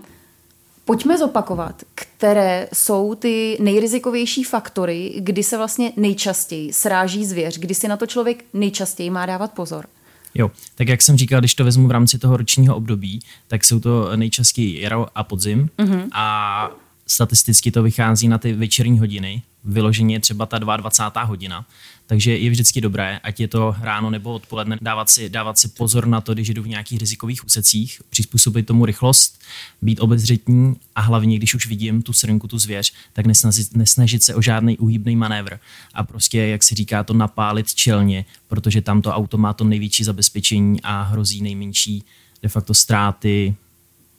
pojďme 0.84 1.18
zopakovat, 1.18 1.82
které 1.94 2.68
jsou 2.72 3.14
ty 3.14 3.56
nejrizikovější 3.60 4.44
faktory, 4.44 5.12
kdy 5.18 5.42
se 5.42 5.56
vlastně 5.56 5.92
nejčastěji 5.96 6.72
sráží 6.72 7.26
zvěř, 7.26 7.58
kdy 7.58 7.74
si 7.74 7.88
na 7.88 7.96
to 7.96 8.06
člověk 8.06 8.44
nejčastěji 8.52 9.10
má 9.10 9.26
dávat 9.26 9.52
pozor. 9.52 9.86
Jo, 10.34 10.50
tak 10.74 10.88
jak 10.88 11.02
jsem 11.02 11.16
říkal, 11.16 11.40
když 11.40 11.54
to 11.54 11.64
vezmu 11.64 11.88
v 11.88 11.90
rámci 11.90 12.18
toho 12.18 12.36
ročního 12.36 12.76
období, 12.76 13.20
tak 13.48 13.64
jsou 13.64 13.80
to 13.80 14.16
nejčastěji 14.16 14.80
jaro 14.80 15.06
a 15.14 15.24
podzim 15.24 15.68
mm-hmm. 15.78 16.08
a 16.12 16.70
statisticky 17.06 17.70
to 17.70 17.82
vychází 17.82 18.28
na 18.28 18.38
ty 18.38 18.52
večerní 18.52 18.98
hodiny, 18.98 19.42
vyloženě 19.64 20.20
třeba 20.20 20.46
ta 20.46 20.58
22. 20.58 21.22
hodina. 21.22 21.66
Takže 22.06 22.38
je 22.38 22.50
vždycky 22.50 22.80
dobré, 22.80 23.20
ať 23.22 23.40
je 23.40 23.48
to 23.48 23.76
ráno 23.80 24.10
nebo 24.10 24.34
odpoledne, 24.34 24.78
dávat 24.80 25.10
si, 25.10 25.28
dávat 25.28 25.58
si 25.58 25.68
pozor 25.68 26.06
na 26.06 26.20
to, 26.20 26.34
když 26.34 26.48
jdu 26.48 26.62
v 26.62 26.68
nějakých 26.68 26.98
rizikových 26.98 27.44
úsecích, 27.44 28.02
přizpůsobit 28.10 28.66
tomu 28.66 28.86
rychlost, 28.86 29.40
být 29.82 30.00
obezřetní 30.00 30.76
a 30.94 31.00
hlavně, 31.00 31.36
když 31.36 31.54
už 31.54 31.66
vidím 31.66 32.02
tu 32.02 32.12
srnku, 32.12 32.48
tu 32.48 32.58
zvěř, 32.58 32.92
tak 33.12 33.26
nesnažit, 33.26 33.76
nesnažit 33.76 34.22
se 34.22 34.34
o 34.34 34.42
žádný 34.42 34.78
úhybný 34.78 35.16
manévr 35.16 35.58
a 35.94 36.04
prostě, 36.04 36.38
jak 36.38 36.62
se 36.62 36.74
říká, 36.74 37.04
to 37.04 37.14
napálit 37.14 37.74
čelně, 37.74 38.24
protože 38.48 38.82
tam 38.82 39.02
to 39.02 39.10
auto 39.10 39.38
má 39.38 39.52
to 39.52 39.64
největší 39.64 40.04
zabezpečení 40.04 40.82
a 40.82 41.02
hrozí 41.02 41.42
nejmenší 41.42 42.04
de 42.42 42.48
facto 42.48 42.74
ztráty 42.74 43.54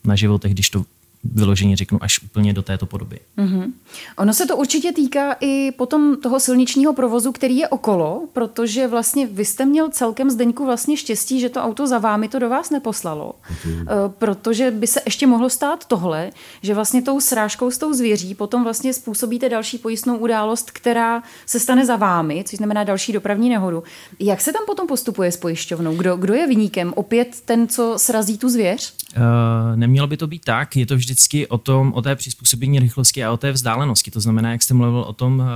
na 0.04 0.16
životech, 0.16 0.52
když 0.52 0.70
to 0.70 0.84
vyloženě 1.24 1.76
řeknu 1.76 1.98
až 2.02 2.22
úplně 2.22 2.52
do 2.52 2.62
této 2.62 2.86
podoby. 2.86 3.18
Mm-hmm. 3.38 3.72
Ono 4.16 4.34
se 4.34 4.46
to 4.46 4.56
určitě 4.56 4.92
týká 4.92 5.36
i 5.40 5.72
potom 5.72 6.16
toho 6.16 6.40
silničního 6.40 6.92
provozu, 6.92 7.32
který 7.32 7.56
je 7.56 7.68
okolo, 7.68 8.22
protože 8.32 8.88
vlastně 8.88 9.26
vy 9.26 9.44
jste 9.44 9.66
měl 9.66 9.88
celkem 9.90 10.30
Zdeňku 10.30 10.64
vlastně 10.64 10.96
štěstí, 10.96 11.40
že 11.40 11.48
to 11.48 11.62
auto 11.62 11.86
za 11.86 11.98
vámi 11.98 12.28
to 12.28 12.38
do 12.38 12.48
vás 12.48 12.70
neposlalo, 12.70 13.32
mm-hmm. 13.32 14.12
protože 14.18 14.70
by 14.70 14.86
se 14.86 15.00
ještě 15.04 15.26
mohlo 15.26 15.50
stát 15.50 15.84
tohle, 15.84 16.30
že 16.62 16.74
vlastně 16.74 17.02
tou 17.02 17.20
srážkou 17.20 17.70
s 17.70 17.78
tou 17.78 17.92
zvěří 17.92 18.34
potom 18.34 18.64
vlastně 18.64 18.92
způsobíte 18.92 19.48
další 19.48 19.78
pojistnou 19.78 20.16
událost, 20.16 20.70
která 20.70 21.22
se 21.46 21.60
stane 21.60 21.86
za 21.86 21.96
vámi, 21.96 22.44
což 22.46 22.56
znamená 22.56 22.84
další 22.84 23.12
dopravní 23.12 23.48
nehodu. 23.48 23.82
Jak 24.20 24.40
se 24.40 24.52
tam 24.52 24.62
potom 24.66 24.86
postupuje 24.86 25.32
s 25.32 25.36
pojišťovnou? 25.36 25.96
Kdo, 25.96 26.16
kdo 26.16 26.34
je 26.34 26.46
vyníkem? 26.46 26.92
Opět 26.96 27.36
ten, 27.44 27.68
co 27.68 27.94
srazí 27.96 28.38
tu 28.38 28.48
zvěř? 28.48 28.94
Uh, 29.16 29.22
nemělo 29.76 30.06
by 30.06 30.16
to 30.16 30.26
být 30.26 30.44
tak, 30.44 30.76
je 30.76 30.86
to 30.86 30.96
vždycky 31.08 31.46
o 31.46 31.58
tom, 31.58 31.92
o 31.92 32.02
té 32.02 32.16
přizpůsobení 32.16 32.78
rychlosti 32.78 33.24
a 33.24 33.32
o 33.32 33.36
té 33.36 33.52
vzdálenosti. 33.52 34.10
To 34.10 34.20
znamená, 34.20 34.52
jak 34.52 34.62
jste 34.62 34.74
mluvil 34.74 35.00
o 35.00 35.12
tom 35.12 35.38
uh, 35.38 35.46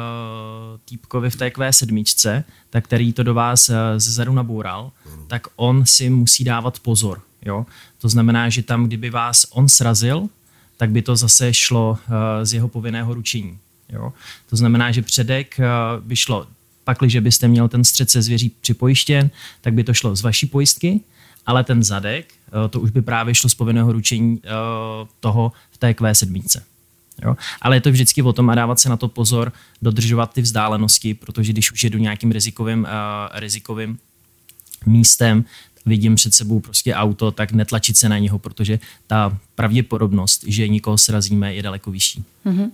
týpkovi 0.85 1.31
v 1.31 1.37
té 1.37 1.49
Q7, 1.49 2.45
tak 2.71 2.85
který 2.85 3.13
to 3.13 3.23
do 3.23 3.35
vás 3.35 3.69
uh, 3.69 3.75
zezadu 3.97 4.33
naboural, 4.33 4.93
tak 5.27 5.47
on 5.57 5.87
si 5.87 6.11
musí 6.11 6.45
dávat 6.45 6.81
pozor. 6.81 7.21
Jo? 7.45 7.67
To 7.99 8.09
znamená, 8.09 8.49
že 8.49 8.63
tam, 8.63 8.87
kdyby 8.87 9.11
vás 9.11 9.47
on 9.51 9.69
srazil, 9.69 10.29
tak 10.77 10.91
by 10.91 11.03
to 11.03 11.17
zase 11.17 11.55
šlo 11.55 11.91
uh, 11.91 12.15
z 12.43 12.53
jeho 12.53 12.69
povinného 12.69 13.15
ručení. 13.15 13.59
Jo? 13.89 14.13
To 14.51 14.57
znamená, 14.57 14.93
že 14.93 15.03
předek 15.03 15.61
uh, 15.61 16.05
by 16.05 16.17
šlo, 16.17 16.47
pakliže 16.85 17.21
byste 17.21 17.49
měl 17.49 17.69
ten 17.69 17.85
střed 17.85 18.11
se 18.11 18.23
zvěří 18.23 18.49
připojištěn, 18.61 19.31
tak 19.61 19.75
by 19.75 19.85
to 19.85 19.95
šlo 19.95 20.17
z 20.17 20.23
vaší 20.23 20.47
pojistky, 20.47 21.01
ale 21.47 21.65
ten 21.65 21.83
zadek, 21.83 22.27
eh, 22.35 22.42
to 22.71 22.81
už 22.81 22.91
by 22.91 23.03
právě 23.03 23.35
šlo 23.35 23.51
z 23.51 23.55
povinného 23.55 23.93
ručení 23.93 24.41
eh, 24.45 24.49
toho 25.21 25.53
v 25.71 25.79
té 25.79 25.91
Q7. 25.91 26.63
Jo? 27.25 27.37
Ale 27.63 27.77
je 27.77 27.81
to 27.81 27.91
vždycky 27.91 28.23
o 28.23 28.33
tom 28.33 28.51
a 28.51 28.55
dávat 28.55 28.81
se 28.81 28.89
na 28.89 28.97
to 28.97 29.09
pozor, 29.09 29.53
dodržovat 29.83 30.33
ty 30.33 30.43
vzdálenosti, 30.43 31.15
protože 31.15 31.53
když 31.53 31.73
už 31.73 31.85
jedu 31.85 31.99
nějakým 31.99 32.33
rizikovým, 32.33 32.81
uh, 32.81 32.89
rizikovým 33.41 33.99
místem, 34.87 35.45
vidím 35.87 36.15
před 36.15 36.35
sebou 36.35 36.61
prostě 36.61 36.95
auto, 36.95 37.31
tak 37.31 37.53
netlačit 37.53 37.97
se 37.97 38.09
na 38.09 38.19
něho, 38.19 38.39
protože 38.39 38.79
ta 39.07 39.39
pravděpodobnost, 39.55 40.45
že 40.47 40.69
nikoho 40.69 40.99
srazíme, 40.99 41.55
je 41.55 41.63
daleko 41.63 41.91
vyšší. 41.91 42.25
Mm-hmm. 42.47 42.71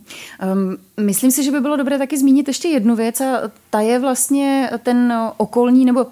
Um, 0.53 1.07
myslím 1.07 1.31
si, 1.31 1.45
že 1.45 1.51
by 1.51 1.61
bylo 1.61 1.77
dobré 1.77 1.99
taky 1.99 2.19
zmínit 2.19 2.49
ještě 2.49 2.69
jednu 2.69 2.97
věc 2.97 3.21
a 3.21 3.51
ta 3.71 3.81
je 3.81 3.99
vlastně 3.99 4.71
ten 4.83 5.13
okolní 5.37 5.85
nebo 5.85 6.07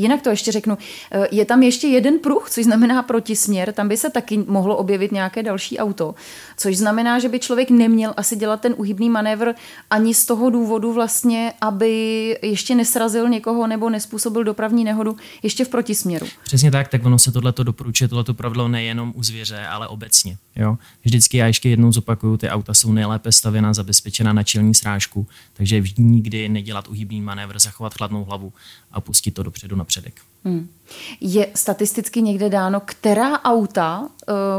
Jinak 0.00 0.22
to 0.22 0.30
ještě 0.30 0.52
řeknu, 0.52 0.78
eh, 1.12 1.28
je 1.30 1.44
tam 1.44 1.62
ještě 1.62 1.86
jeden 1.88 2.18
pruh, 2.18 2.50
což 2.50 2.64
znamená 2.64 3.02
protisměr, 3.02 3.72
tam 3.72 3.88
by 3.88 3.96
se 3.96 4.10
taky 4.10 4.38
mohlo 4.46 4.76
objevit 4.76 5.12
nějaké 5.12 5.42
další 5.42 5.78
auto, 5.78 6.14
což 6.56 6.76
znamená, 6.76 7.18
že 7.18 7.28
by 7.28 7.38
člověk 7.38 7.70
neměl 7.70 8.14
asi 8.16 8.36
dělat 8.36 8.60
ten 8.60 8.74
uhybný 8.76 9.10
manévr 9.10 9.54
ani 9.90 10.14
z 10.14 10.26
toho 10.26 10.50
důvodu 10.50 10.92
vlastně, 10.92 11.52
aby 11.60 11.90
ještě 12.42 12.74
nesrazil 12.74 13.28
někoho 13.28 13.66
nebo 13.66 13.90
nespůsobil 13.90 14.44
dopravní 14.44 14.84
nehodu 14.84 15.16
ještě 15.42 15.64
v 15.64 15.68
protisměru. 15.68 16.26
Přesně 16.44 16.70
tak, 16.70 16.88
tak 16.88 17.04
ono 17.06 17.18
se 17.18 17.32
tohleto 17.32 17.62
doporučuje, 17.62 18.08
tohleto 18.08 18.34
pravidlo 18.34 18.68
nejenom 18.68 19.12
u 19.16 19.22
zvěře, 19.22 19.66
ale 19.66 19.88
obecně. 19.88 20.36
Jo? 20.56 20.78
Vždycky 21.04 21.36
já 21.36 21.46
ještě 21.46 21.68
jednou 21.68 21.92
zopakuju, 21.92 22.36
ty 22.36 22.48
auta 22.48 22.74
jsou 22.74 22.92
nejlépe 22.92 23.32
stavěna, 23.32 23.74
zabezpečena 23.74 24.32
na 24.32 24.42
čelní 24.42 24.74
srážku, 24.74 25.26
takže 25.52 25.80
vždy 25.80 26.02
nikdy 26.02 26.48
nedělat 26.48 26.88
uhybný 26.88 27.20
manévr, 27.20 27.58
zachovat 27.58 27.94
chladnou 27.94 28.24
hlavu 28.24 28.52
a 28.92 29.00
pustit 29.00 29.30
to 29.30 29.42
dopředu 29.42 29.76
na 29.76 29.84
předek. 29.84 30.20
Hmm. 30.44 30.68
Je 31.20 31.46
statisticky 31.54 32.22
někde 32.22 32.48
dáno, 32.48 32.80
která 32.84 33.42
auta 33.42 34.00
uh, 34.00 34.06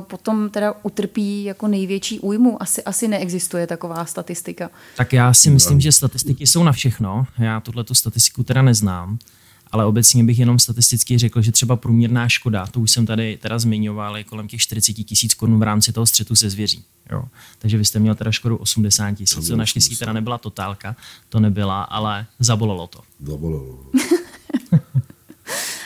potom 0.01 0.49
teda 0.49 0.73
utrpí 0.84 1.43
jako 1.43 1.67
největší 1.67 2.19
újmu? 2.19 2.62
Asi, 2.62 2.84
asi 2.84 3.08
neexistuje 3.08 3.67
taková 3.67 4.06
statistika. 4.06 4.69
Tak 4.97 5.13
já 5.13 5.34
si 5.34 5.49
myslím, 5.49 5.82
že 5.82 5.91
statistiky 5.91 6.47
jsou 6.47 6.63
na 6.63 6.71
všechno. 6.71 7.27
Já 7.39 7.60
tuhle 7.60 7.86
statistiku 7.93 8.43
teda 8.43 8.62
neznám 8.62 9.19
ale 9.71 9.86
obecně 9.86 10.23
bych 10.23 10.39
jenom 10.39 10.60
statisticky 10.60 11.17
řekl, 11.17 11.41
že 11.41 11.51
třeba 11.51 11.75
průměrná 11.75 12.29
škoda, 12.29 12.67
to 12.67 12.79
už 12.79 12.91
jsem 12.91 13.05
tady 13.05 13.38
teda 13.41 13.60
zmiňoval, 13.60 14.17
je 14.17 14.23
kolem 14.23 14.47
těch 14.47 14.62
40 14.62 14.93
tisíc 14.93 15.34
korun 15.34 15.60
v 15.60 15.63
rámci 15.63 15.93
toho 15.93 16.05
střetu 16.05 16.36
se 16.36 16.49
zvěří. 16.49 16.84
Jo. 17.12 17.23
Takže 17.60 17.77
vy 17.77 17.86
jste 17.86 17.99
měl 17.99 18.15
teda 18.15 18.31
škodu 18.31 18.57
80 18.57 19.12
tisíc, 19.12 19.47
co 19.47 19.55
naštěstí 19.55 19.95
teda 19.95 20.13
nebyla 20.13 20.38
totálka, 20.38 20.95
to 21.29 21.39
nebyla, 21.39 21.84
ale 21.84 22.25
zabolelo 22.39 22.88
to. 22.88 22.99
Zabolelo. 23.19 23.79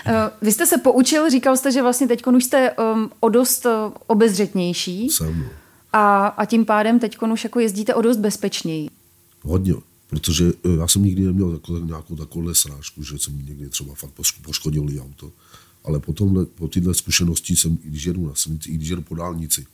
Eh, 0.07 0.31
vy 0.41 0.51
jste 0.51 0.65
se 0.65 0.77
poučil, 0.77 1.29
říkal 1.29 1.57
jste, 1.57 1.71
že 1.71 1.81
vlastně 1.81 2.07
teď 2.07 2.27
už 2.27 2.43
jste 2.43 2.71
um, 2.71 3.11
o 3.19 3.29
dost 3.29 3.65
uh, 3.65 3.71
obezřetnější. 4.07 5.09
Jsem. 5.09 5.49
A, 5.93 6.27
a 6.27 6.45
tím 6.45 6.65
pádem 6.65 6.99
teď 6.99 7.17
už 7.31 7.43
jako 7.43 7.59
jezdíte 7.59 7.95
o 7.95 8.01
dost 8.01 8.17
bezpečněji. 8.17 8.89
Hodně 9.43 9.73
protože 10.15 10.53
eh, 10.63 10.69
já 10.79 10.87
jsem 10.87 11.03
nikdy 11.03 11.23
neměl 11.23 11.51
takovou, 11.51 11.85
nějakou 11.85 12.15
takovou 12.15 12.53
srážku, 12.53 13.03
že 13.03 13.19
jsem 13.19 13.45
někdy 13.45 13.69
třeba 13.69 13.95
fakt 13.95 14.13
poškodil 14.41 14.85
auto. 14.99 15.31
Ale 15.83 15.99
potom 15.99 16.45
po 16.55 16.67
tyhle 16.67 16.93
zkušenosti 16.93 17.55
jsem, 17.55 17.77
i 17.83 17.87
když 17.87 18.03
jedu 18.03 18.27
na 18.27 18.35
silnici, 18.35 18.69
i 18.69 18.75
když 18.75 18.89
jedu 18.89 19.01
po 19.01 19.15
dálnici, 19.15 19.65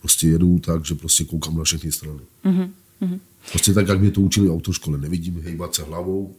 prostě 0.00 0.28
jedu 0.28 0.58
tak, 0.58 0.84
že 0.84 0.94
prostě 0.94 1.24
koukám 1.24 1.56
na 1.56 1.64
všechny 1.64 1.92
strany. 1.92 2.20
Mm-hmm. 2.44 3.20
Prostě 3.50 3.74
tak, 3.74 3.88
jak 3.88 4.00
mě 4.00 4.10
to 4.10 4.20
učili 4.20 4.50
autoškole, 4.50 4.98
nevidím 4.98 5.40
hejbat 5.40 5.74
se 5.74 5.82
hlavou, 5.82 6.36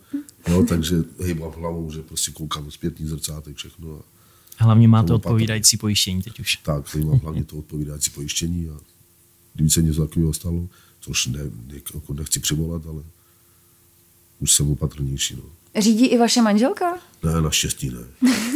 jo, 0.48 0.66
takže 0.70 1.04
hejbám 1.20 1.52
hlavou, 1.52 1.92
že 1.92 2.02
prostě 2.02 2.32
koukám 2.32 2.72
zpětný 2.72 3.08
zrcátek, 3.08 3.56
všechno. 3.56 4.02
A 4.58 4.64
hlavně 4.64 4.88
máte 4.88 5.14
odpovídající 5.14 5.78
pojištění 5.78 6.22
teď 6.22 6.40
už. 6.40 6.56
Tak, 6.56 6.96
mám 6.96 7.20
hlavně 7.20 7.44
to 7.44 7.58
odpovídající 7.58 8.12
pojištění 8.12 8.70
a 8.70 8.78
kdyby 9.54 9.70
se 9.70 9.82
něco 9.82 10.08
takového 10.08 10.34
stalo, 10.34 10.68
což 11.00 11.28
ne, 11.28 11.44
ne, 11.44 11.82
jako 11.94 12.14
nechci 12.14 12.40
přivolat, 12.40 12.86
ale 12.86 13.04
už 14.46 14.52
jsem 14.52 14.72
opatrnější. 14.72 15.36
No. 15.36 15.44
Řídí 15.82 16.06
i 16.06 16.18
vaše 16.18 16.42
manželka? 16.42 16.98
Ne, 17.24 17.42
naštěstí 17.42 17.90
ne. 17.90 18.32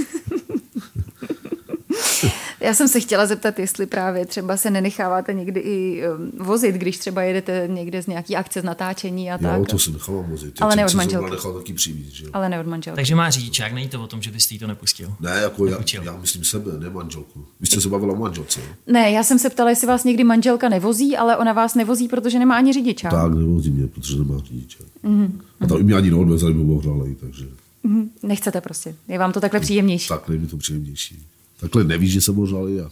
Já 2.70 2.76
jsem 2.76 2.88
se 2.88 3.00
chtěla 3.00 3.26
zeptat, 3.26 3.60
jestli 3.60 3.86
právě 3.86 4.26
třeba 4.26 4.58
se 4.58 4.72
nenecháváte 4.72 5.34
někdy 5.34 5.60
i 5.60 6.04
um, 6.08 6.32
vozit, 6.46 6.76
když 6.76 6.98
třeba 6.98 7.22
jedete 7.22 7.68
někde 7.72 8.04
z 8.04 8.08
nějaký 8.08 8.36
akce 8.36 8.62
z 8.62 8.64
natáčení 8.64 9.32
a 9.32 9.38
tak. 9.38 9.58
Jo, 9.58 9.66
to 9.66 9.80
se 9.80 9.92
nechávám 9.92 10.26
vozit. 10.26 10.62
Ale 10.62 10.76
ne 10.76 10.86
od 10.86 10.94
manželky. 10.94 11.32
nechal 11.32 11.54
taky 11.54 11.74
přivít, 11.74 12.12
že? 12.12 12.26
Ale 12.34 12.50
ne 12.50 12.60
od 12.60 12.68
manželky. 12.68 12.96
Takže 12.96 13.16
má 13.16 13.30
řidičák, 13.30 13.74
není 13.74 13.90
to 13.90 14.04
o 14.04 14.08
tom, 14.08 14.22
že 14.22 14.32
byste 14.32 14.54
jí 14.54 14.60
to 14.60 14.68
nepustil? 14.68 15.14
Ne, 15.20 15.40
jako 15.42 15.66
já, 15.66 15.78
já, 16.04 16.18
myslím 16.18 16.44
sebe, 16.44 16.72
ne 16.80 16.90
manželku. 16.90 17.46
Vy 17.60 17.68
jste 17.68 17.82
se 17.82 17.90
bavila 17.90 18.14
o 18.14 18.18
manželce. 18.18 18.60
Ne, 18.88 19.12
já 19.12 19.24
jsem 19.24 19.40
se 19.40 19.50
ptala, 19.50 19.70
jestli 19.70 19.88
vás 19.88 20.04
někdy 20.04 20.24
manželka 20.24 20.70
nevozí, 20.70 21.18
ale 21.18 21.38
ona 21.38 21.54
vás 21.54 21.76
nevozí, 21.76 22.08
protože 22.08 22.40
nemá 22.40 22.56
ani 22.56 22.74
řidičák. 22.74 23.12
Tak, 23.12 23.34
nevozí 23.34 23.72
mě, 23.72 23.88
protože 23.88 24.18
nemá 24.18 24.38
řidičák. 24.40 24.88
Mm-hmm. 25.04 25.32
A 25.60 25.68
tam 25.68 25.84
mě 25.84 25.96
ani 25.96 26.12
neodvezli, 26.12 26.54
by 26.54 26.64
mohla 26.64 27.06
takže... 27.20 27.46
Mm-hmm. 27.86 28.10
Nechcete 28.24 28.62
prostě, 28.62 28.96
je 29.08 29.20
vám 29.20 29.32
to 29.32 29.42
takhle 29.42 29.60
příjemnější. 29.60 30.08
Takhle 30.08 30.36
je 30.36 30.40
mi 30.40 30.48
to 30.48 30.58
příjemnější. 30.58 31.26
Takhle 31.60 31.84
nevíš, 31.84 32.12
že 32.12 32.22
jsem 32.22 32.40
ožralý 32.40 32.80
a 32.80 32.90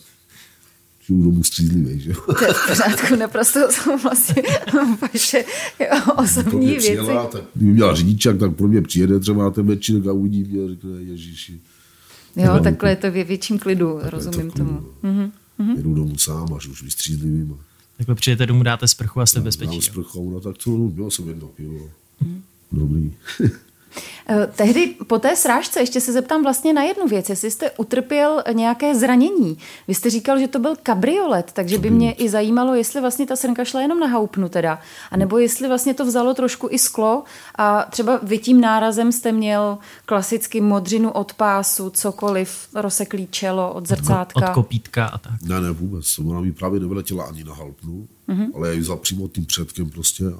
žiju 1.05 1.23
domů 1.23 1.43
střízlivý, 1.43 1.99
že 1.99 2.11
jo. 2.11 2.33
To 2.39 2.45
je 2.45 2.53
v 2.53 2.67
pořádku, 2.67 3.15
naprosto 3.15 3.59
jsou 3.71 3.97
vlastně 3.97 4.43
vaše 5.01 5.45
osobní 6.15 6.67
věci. 6.67 6.87
Přijela, 6.87 7.27
tak 7.27 7.43
kdyby 7.55 7.71
měla 7.71 7.95
řidičák, 7.95 8.37
tak 8.37 8.55
pro 8.55 8.67
mě 8.67 8.81
přijede 8.81 9.19
třeba 9.19 9.43
na 9.43 9.49
ten 9.49 9.67
večírek 9.67 10.07
a 10.07 10.11
uvidí 10.11 10.43
mě 10.43 10.65
a 10.65 10.67
řekne, 10.67 10.89
ježiši. 11.01 11.59
Jo, 12.35 12.59
takhle 12.63 12.89
je 12.89 12.95
to 12.95 13.11
ve 13.11 13.23
větším 13.23 13.59
klidu, 13.59 13.99
rozumím 14.01 14.51
to 14.51 14.57
tomu. 14.57 14.71
No. 15.03 15.11
Mm-hmm. 15.11 15.77
Jedu 15.77 15.93
domů 15.93 16.17
sám, 16.17 16.53
až 16.53 16.67
už 16.67 16.83
vystřízlivým. 16.83 17.57
Takhle 17.97 18.15
přijete 18.15 18.45
domů, 18.45 18.63
dáte 18.63 18.87
sprchu 18.87 19.19
a 19.19 19.25
jste 19.25 19.39
bezpečí. 19.39 19.71
Dám 19.71 19.81
sprchu, 19.81 20.29
no 20.29 20.39
tak 20.39 20.57
to, 20.63 20.71
měl 20.71 21.11
jsem 21.11 21.27
jedno 21.27 21.47
pivo. 21.47 21.89
Mm. 22.21 22.41
Dobrý. 22.71 23.13
Eh, 24.29 24.47
tehdy 24.55 24.95
po 25.07 25.19
té 25.19 25.35
srážce 25.35 25.79
ještě 25.79 26.01
se 26.01 26.13
zeptám 26.13 26.43
vlastně 26.43 26.73
na 26.73 26.83
jednu 26.83 27.07
věc, 27.07 27.29
jestli 27.29 27.51
jste 27.51 27.71
utrpěl 27.71 28.43
nějaké 28.53 28.95
zranění. 28.95 29.57
Vy 29.87 29.93
jste 29.93 30.09
říkal, 30.09 30.39
že 30.39 30.47
to 30.47 30.59
byl 30.59 30.75
kabriolet, 30.83 31.51
takže 31.53 31.77
by 31.77 31.89
mě 31.89 32.11
i 32.11 32.29
zajímalo, 32.29 32.75
jestli 32.75 33.01
vlastně 33.01 33.25
ta 33.25 33.35
srnka 33.35 33.65
šla 33.65 33.81
jenom 33.81 33.99
na 33.99 34.07
houpnu 34.07 34.49
teda, 34.49 34.79
anebo 35.11 35.37
jestli 35.37 35.67
vlastně 35.67 35.93
to 35.93 36.05
vzalo 36.05 36.33
trošku 36.33 36.67
i 36.71 36.79
sklo 36.79 37.23
a 37.55 37.87
třeba 37.89 38.19
vy 38.23 38.37
tím 38.37 38.61
nárazem 38.61 39.11
jste 39.11 39.31
měl 39.31 39.77
klasicky 40.05 40.61
modřinu 40.61 41.11
od 41.11 41.33
pásu, 41.33 41.89
cokoliv, 41.89 42.67
rozseklý 42.75 43.27
čelo 43.31 43.73
od 43.73 43.87
zrcátka. 43.87 44.49
Od 44.49 44.53
kopítka 44.53 45.05
a 45.05 45.17
tak. 45.17 45.41
Ne, 45.41 45.61
ne, 45.61 45.71
vůbec. 45.71 46.19
Ona 46.19 46.41
mi 46.41 46.51
právě 46.51 46.79
nevyletěla 46.79 47.23
ani 47.23 47.43
na 47.43 47.53
halpnu, 47.53 48.07
mm-hmm. 48.29 48.51
ale 48.55 48.67
já 48.67 48.73
ji 48.73 48.79
vzal 48.79 48.97
přímo 48.97 49.27
tím 49.27 49.45
předkem 49.45 49.89
prostě 49.89 50.25
a 50.25 50.39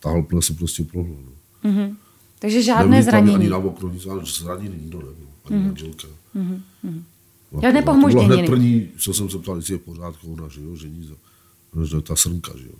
ta 0.00 0.10
halpna 0.10 0.40
se 0.40 0.54
prostě 0.54 0.84
prohla. 0.84 1.16
No. 1.24 1.70
Mm-hmm. 1.70 1.96
Takže 2.40 2.62
žádné 2.62 3.02
zranění. 3.02 3.34
Ani 3.36 3.48
na 3.48 3.56
okno, 3.56 3.88
nic, 3.88 4.06
ale 4.06 4.22
zranění 4.24 4.76
nikdo 4.82 4.98
nebyl, 4.98 5.26
ani 5.44 5.56
mm-hmm. 5.56 5.66
manželka. 5.66 6.08
Mm-hmm. 6.36 7.02
Žádné 7.62 7.82
pohmoždění. 7.82 8.24
To 8.24 8.28
bylo 8.28 8.38
hned 8.38 8.50
první, 8.50 8.88
co 8.98 9.14
jsem 9.14 9.30
se 9.30 9.38
ptal, 9.38 9.56
jestli 9.56 9.74
je 9.74 9.78
v 9.78 9.82
pořádku 9.82 10.32
ona, 10.32 10.48
že 10.48 10.60
jo, 10.60 10.76
že 10.76 10.88
nic, 10.88 11.08
že 11.84 12.00
ta 12.00 12.16
srnka, 12.16 12.52
že 12.56 12.66
jo. 12.66 12.74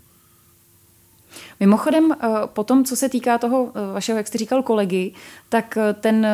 Mimochodem, 1.61 2.13
eh, 2.13 2.29
po 2.47 2.65
tom, 2.65 2.85
co 2.85 2.97
se 2.97 3.09
týká 3.09 3.39
toho 3.39 3.73
eh, 3.75 3.93
vašeho, 3.95 4.17
jak 4.17 4.27
jste 4.27 4.39
říkal, 4.39 4.63
kolegy, 4.63 5.13
tak 5.49 5.77
eh, 5.77 5.95
ten, 5.95 6.27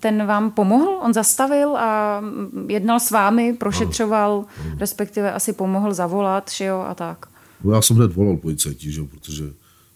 ten 0.00 0.26
vám 0.26 0.50
pomohl, 0.50 0.98
on 1.02 1.14
zastavil 1.14 1.76
a 1.76 2.20
mm, 2.20 2.66
jednal 2.70 3.00
s 3.00 3.10
vámi, 3.10 3.54
prošetřoval, 3.54 4.32
ano, 4.32 4.46
ano. 4.66 4.76
respektive 4.78 5.32
asi 5.32 5.52
pomohl 5.52 5.94
zavolat, 5.94 6.50
že 6.50 6.64
jo, 6.64 6.80
a 6.80 6.94
tak. 6.94 7.26
No 7.64 7.72
já 7.74 7.82
jsem 7.82 7.96
hned 7.96 8.12
volal 8.12 8.36
policajti, 8.36 8.92
že 8.92 9.00
jo, 9.00 9.06
protože 9.06 9.44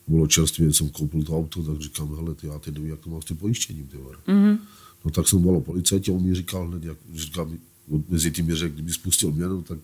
bylo 0.09 0.27
čerstvě, 0.27 0.73
jsem 0.73 0.89
koupil 0.89 1.23
to 1.23 1.39
auto, 1.39 1.63
tak 1.63 1.81
říkám, 1.81 2.17
hele, 2.17 2.35
ty, 2.35 2.47
já 2.47 2.59
teď 2.59 2.75
nevím, 2.75 2.91
jak 2.91 3.01
to 3.01 3.11
mám 3.11 3.23
s 3.23 3.25
tím 3.25 3.37
pojištěním, 3.37 3.87
ty 3.87 3.97
mm-hmm. 3.97 4.59
No 5.05 5.11
tak 5.11 5.29
jsem 5.29 5.43
volal 5.43 5.61
policajti 5.61 6.11
a 6.11 6.15
on 6.15 6.23
mi 6.23 6.35
říkal 6.35 6.69
hned, 6.69 6.85
jak, 6.85 6.99
říkám, 7.15 7.59
mezi 8.09 8.31
tím 8.31 8.47
mi 8.47 8.55
řekl, 8.55 8.75
kdyby 8.75 8.93
spustil 8.93 9.33
měnu, 9.33 9.63
tak 9.63 9.79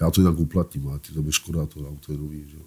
já 0.00 0.10
to 0.10 0.20
jinak 0.20 0.38
uplatním, 0.38 0.88
a 0.88 0.98
ty 0.98 1.12
to 1.12 1.22
by 1.22 1.32
škoda, 1.32 1.66
to 1.66 1.88
auto 1.88 2.12
je 2.12 2.18
nový, 2.18 2.44
že 2.50 2.56
jo. 2.56 2.62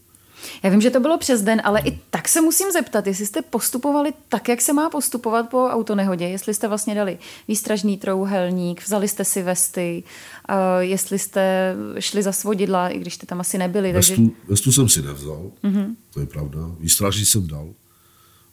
Já 0.64 0.70
vím, 0.70 0.82
že 0.82 0.90
to 0.90 1.00
bylo 1.00 1.18
přes 1.18 1.42
den, 1.42 1.62
ale 1.64 1.82
i 1.82 2.00
tak 2.10 2.28
se 2.28 2.42
musím 2.42 2.72
zeptat, 2.72 3.08
jestli 3.08 3.26
jste 3.26 3.42
postupovali 3.42 4.14
tak, 4.30 4.50
jak 4.50 4.62
se 4.62 4.74
má 4.74 4.90
postupovat 4.90 5.50
po 5.50 5.66
autonehodě, 5.66 6.26
jestli 6.26 6.54
jste 6.54 6.68
vlastně 6.68 6.96
dali 6.96 7.18
výstražný 7.48 7.98
trouhelník, 7.98 8.86
vzali 8.86 9.08
jste 9.08 9.26
si 9.26 9.44
vesty, 9.44 10.04
uh, 10.50 10.56
jestli 10.80 11.20
jste 11.20 11.76
šli 12.00 12.24
za 12.24 12.32
svodidla, 12.32 12.90
i 12.90 13.00
když 13.00 13.14
jste 13.14 13.26
tam 13.26 13.40
asi 13.40 13.58
nebyli. 13.58 13.94
Vestu, 13.94 14.16
takže... 14.16 14.32
vestu 14.48 14.72
jsem 14.72 14.90
si 14.90 15.02
nevzal, 15.02 15.52
mm-hmm. 15.64 15.96
to 16.14 16.20
je 16.20 16.26
pravda. 16.26 16.60
Výstražný 16.80 17.26
jsem 17.26 17.48
dal, 17.48 17.70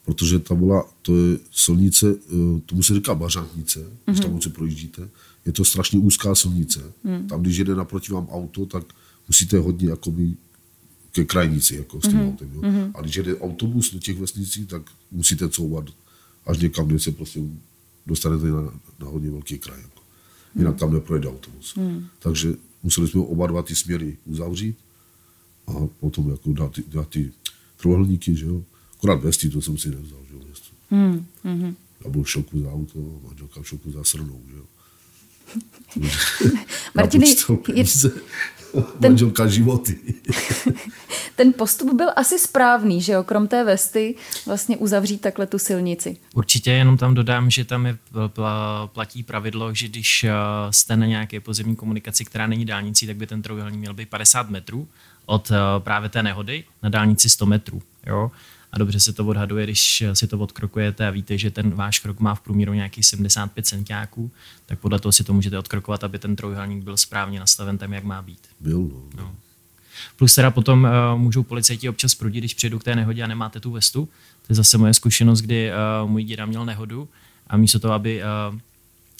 protože 0.05 0.39
ta 0.39 0.55
byla, 0.55 0.89
to 1.03 1.17
je 1.17 1.39
silnice, 1.53 2.07
uh, 2.07 2.61
tomu 2.67 2.83
se 2.83 2.95
říká 2.95 3.15
bažantnice, 3.15 3.81
mm-hmm. 3.81 3.91
když 4.07 4.21
tam 4.21 4.33
moci 4.33 4.51
projíždíte. 4.51 5.09
Je 5.47 5.53
to 5.53 5.65
strašně 5.65 5.99
úzká 5.99 6.35
silnice. 6.35 6.81
Mm. 7.05 7.29
Tam, 7.29 7.43
když 7.43 7.57
jede 7.57 7.75
naproti 7.75 8.13
vám 8.13 8.29
auto, 8.29 8.67
tak 8.67 8.85
musíte 9.29 9.59
hodně 9.59 9.89
jakoby 9.91 10.35
ke 11.13 11.25
krajnici 11.25 11.77
jako 11.77 12.01
s 12.01 12.03
tím 12.03 12.13
mm-hmm. 12.13 12.29
autem. 12.29 12.51
Jo. 12.55 12.61
Mm-hmm. 12.61 12.91
A 12.95 13.01
když 13.01 13.17
jede 13.17 13.37
autobus 13.37 13.93
do 13.93 13.99
těch 13.99 14.19
vesnicí, 14.19 14.67
tak 14.67 14.83
musíte 15.11 15.49
couvat 15.49 15.85
až 16.47 16.59
někam, 16.59 16.87
kde 16.87 16.99
se 16.99 17.13
prostě 17.13 17.41
dostanete 18.07 18.47
na, 18.47 18.63
na 18.99 19.07
hodně 19.07 19.31
velký 19.31 19.59
kraj. 19.59 19.81
Jako. 19.81 20.01
Jinak 20.55 20.77
tam 20.77 20.93
neprojede 20.93 21.29
autobus. 21.29 21.75
Mm. 21.75 22.07
Takže 22.19 22.55
museli 22.83 23.09
jsme 23.09 23.21
oba 23.21 23.47
dva 23.47 23.63
ty 23.63 23.75
směry 23.75 24.17
uzavřít 24.25 24.77
a 25.67 25.73
potom 26.01 26.31
jako 26.31 26.53
dát 26.53 26.73
ty, 26.73 26.85
dát 26.89 27.09
ty 27.09 27.33
trojuhelníky, 27.77 28.37
že 28.37 28.47
jo. 28.47 28.63
Akorát 28.99 29.23
vesty, 29.23 29.51
to 29.51 29.63
jsem 29.63 29.79
si 29.79 29.91
nevzal, 29.91 30.19
že 30.29 30.35
jo. 30.35 30.41
Mm. 30.91 31.27
Mm-hmm. 31.45 31.75
Já 32.05 32.11
byl 32.11 32.23
v 32.23 32.31
šoku 32.31 32.61
za 32.61 32.73
auto, 32.73 33.21
manželka 33.29 33.63
v 33.63 33.69
šoku 33.69 33.93
za 33.93 34.05
srnou, 34.05 34.43
že 34.49 34.57
jo. 34.57 34.65
Martiny, 36.95 37.27
je, 37.75 37.85
ten, 39.01 39.11
manželka 39.11 39.47
životy. 39.47 39.99
ten 41.37 41.53
postup 41.53 41.93
byl 41.97 42.09
asi 42.17 42.39
správný, 42.39 43.03
že 43.03 43.13
jo, 43.13 43.23
krom 43.25 43.49
té 43.49 43.65
vesty 43.65 44.15
vlastně 44.47 44.77
uzavřít 44.77 45.21
takhle 45.21 45.47
tu 45.47 45.59
silnici. 45.59 46.17
Určitě, 46.35 46.71
jenom 46.71 46.97
tam 46.97 47.15
dodám, 47.15 47.51
že 47.51 47.65
tam 47.65 47.87
je, 47.87 47.99
platí 48.87 49.23
pravidlo, 49.23 49.75
že 49.75 49.89
když 49.89 50.25
eh, 50.25 50.33
jste 50.71 50.97
na 50.97 51.07
nějaké 51.07 51.41
pozemní 51.41 51.77
komunikaci, 51.77 52.25
která 52.25 52.47
není 52.47 52.65
dálnicí, 52.65 53.07
tak 53.07 53.17
by 53.17 53.27
ten 53.27 53.43
trojuhelník 53.43 53.81
měl 53.81 53.95
být 53.95 54.09
50 54.09 54.51
metrů 54.51 54.89
od 55.27 55.51
eh, 55.51 55.57
právě 55.79 56.09
té 56.09 56.23
nehody, 56.23 56.65
na 56.83 56.89
dálnici 56.89 57.29
100 57.29 57.47
metrů. 57.47 57.83
Jo? 58.07 58.31
A 58.73 58.79
dobře 58.79 59.01
se 59.01 59.13
to 59.13 59.27
odhaduje, 59.27 59.65
když 59.65 60.05
si 60.13 60.27
to 60.27 60.39
odkrokujete 60.39 61.09
a 61.09 61.11
víte, 61.11 61.39
že 61.39 61.51
ten 61.51 61.71
váš 61.71 61.99
krok 61.99 62.21
má 62.21 62.35
v 62.35 62.41
průměru 62.41 62.73
nějakých 62.73 63.07
75 63.07 63.67
centiáků, 63.67 64.31
tak 64.67 64.79
podle 64.79 64.99
toho 64.99 65.13
si 65.13 65.25
to 65.25 65.33
můžete 65.33 65.59
odkrokovat, 65.59 66.05
aby 66.05 66.19
ten 66.19 66.37
trojuhelník 66.37 66.85
byl 66.85 66.97
správně 66.97 67.41
nastaven 67.41 67.79
tam, 67.79 67.93
jak 67.93 68.05
má 68.05 68.23
být. 68.23 68.41
Byl, 68.61 68.81
no. 68.81 69.09
no. 69.17 69.35
Plus 70.17 70.35
teda 70.35 70.51
potom 70.51 70.85
uh, 70.85 71.21
můžou 71.21 71.43
policajti 71.43 71.89
občas 71.89 72.15
prudit, 72.15 72.41
když 72.41 72.55
přijedu 72.55 72.79
k 72.79 72.85
té 72.85 72.97
nehodě 72.97 73.23
a 73.23 73.27
nemáte 73.27 73.61
tu 73.61 73.71
vestu. 73.71 74.09
To 74.47 74.53
je 74.53 74.55
zase 74.55 74.79
moje 74.79 74.95
zkušenost, 74.95 75.41
kdy 75.41 75.71
uh, 76.03 76.11
můj 76.11 76.25
děda 76.25 76.47
měl 76.47 76.65
nehodu 76.65 77.09
a 77.47 77.57
místo 77.57 77.79
toho, 77.79 77.95
aby 77.95 78.23
uh, 78.51 78.59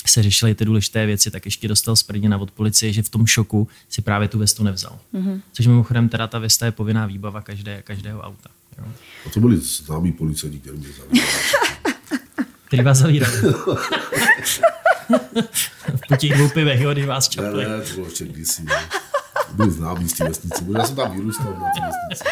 se 0.07 0.23
řešily 0.23 0.55
ty 0.55 0.65
důležité 0.65 1.07
věci, 1.07 1.31
tak 1.31 1.45
ještě 1.45 1.69
dostal 1.69 1.97
z 1.97 2.03
prdina 2.03 2.39
od 2.39 2.51
policie, 2.51 2.93
že 2.93 3.03
v 3.03 3.09
tom 3.09 3.27
šoku 3.27 3.69
si 3.89 4.03
právě 4.03 4.29
tu 4.29 4.39
vestu 4.39 4.65
nevzal. 4.65 4.99
Mm-hmm. 5.15 5.41
Což 5.53 5.67
mimochodem 5.67 6.09
teda 6.09 6.27
ta 6.27 6.39
vesta 6.39 6.67
je 6.67 6.73
povinná 6.73 7.07
výbava 7.07 7.41
každé, 7.41 7.83
každého 7.83 8.21
auta. 8.21 8.51
Jo. 8.79 8.85
A 9.27 9.31
to 9.31 9.41
byli 9.41 9.57
známí 9.57 10.13
policajti, 10.13 10.59
kteří 10.59 10.77
mě 10.79 10.89
zavírali. 10.89 11.29
Který 12.67 12.83
vás 12.83 12.99
zavírali. 12.99 13.35
po 16.09 16.17
těch 16.17 16.33
dvou 16.33 16.49
pivech, 16.49 16.81
jo, 16.81 16.93
když 16.93 17.07
vás 17.07 17.29
čapli. 17.29 17.65
Ne, 17.65 17.79
ne, 17.79 17.85
to 17.85 17.95
bylo 17.95 18.07
ještě 18.07 18.25
kdysi. 18.25 18.65
Byli 19.53 19.71
známí 19.71 20.09
z 20.09 20.13
té 20.13 20.29
vesnice. 20.29 20.65
Já 20.79 20.87
jsem 20.87 20.97
tam 20.97 21.17
vyrůstal 21.17 21.47
na 21.47 21.61
té 21.61 21.81
vesnici. 21.87 22.25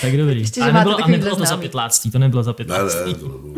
tak 0.00 0.16
dobrý. 0.16 0.40
Ještě, 0.40 0.62
Ale 0.62 0.72
nebylo, 0.72 1.04
a 1.04 1.06
nebylo 1.08 1.36
to 1.36 1.44
za 1.44 1.56
pytláctví, 1.56 2.10
to 2.10 2.18
nebylo 2.18 2.42
za 2.42 2.52
pytláctví. 2.52 3.12
Ne, 3.12 3.18
ne, 3.18 3.18
to 3.18 3.28
nebylo. 3.28 3.54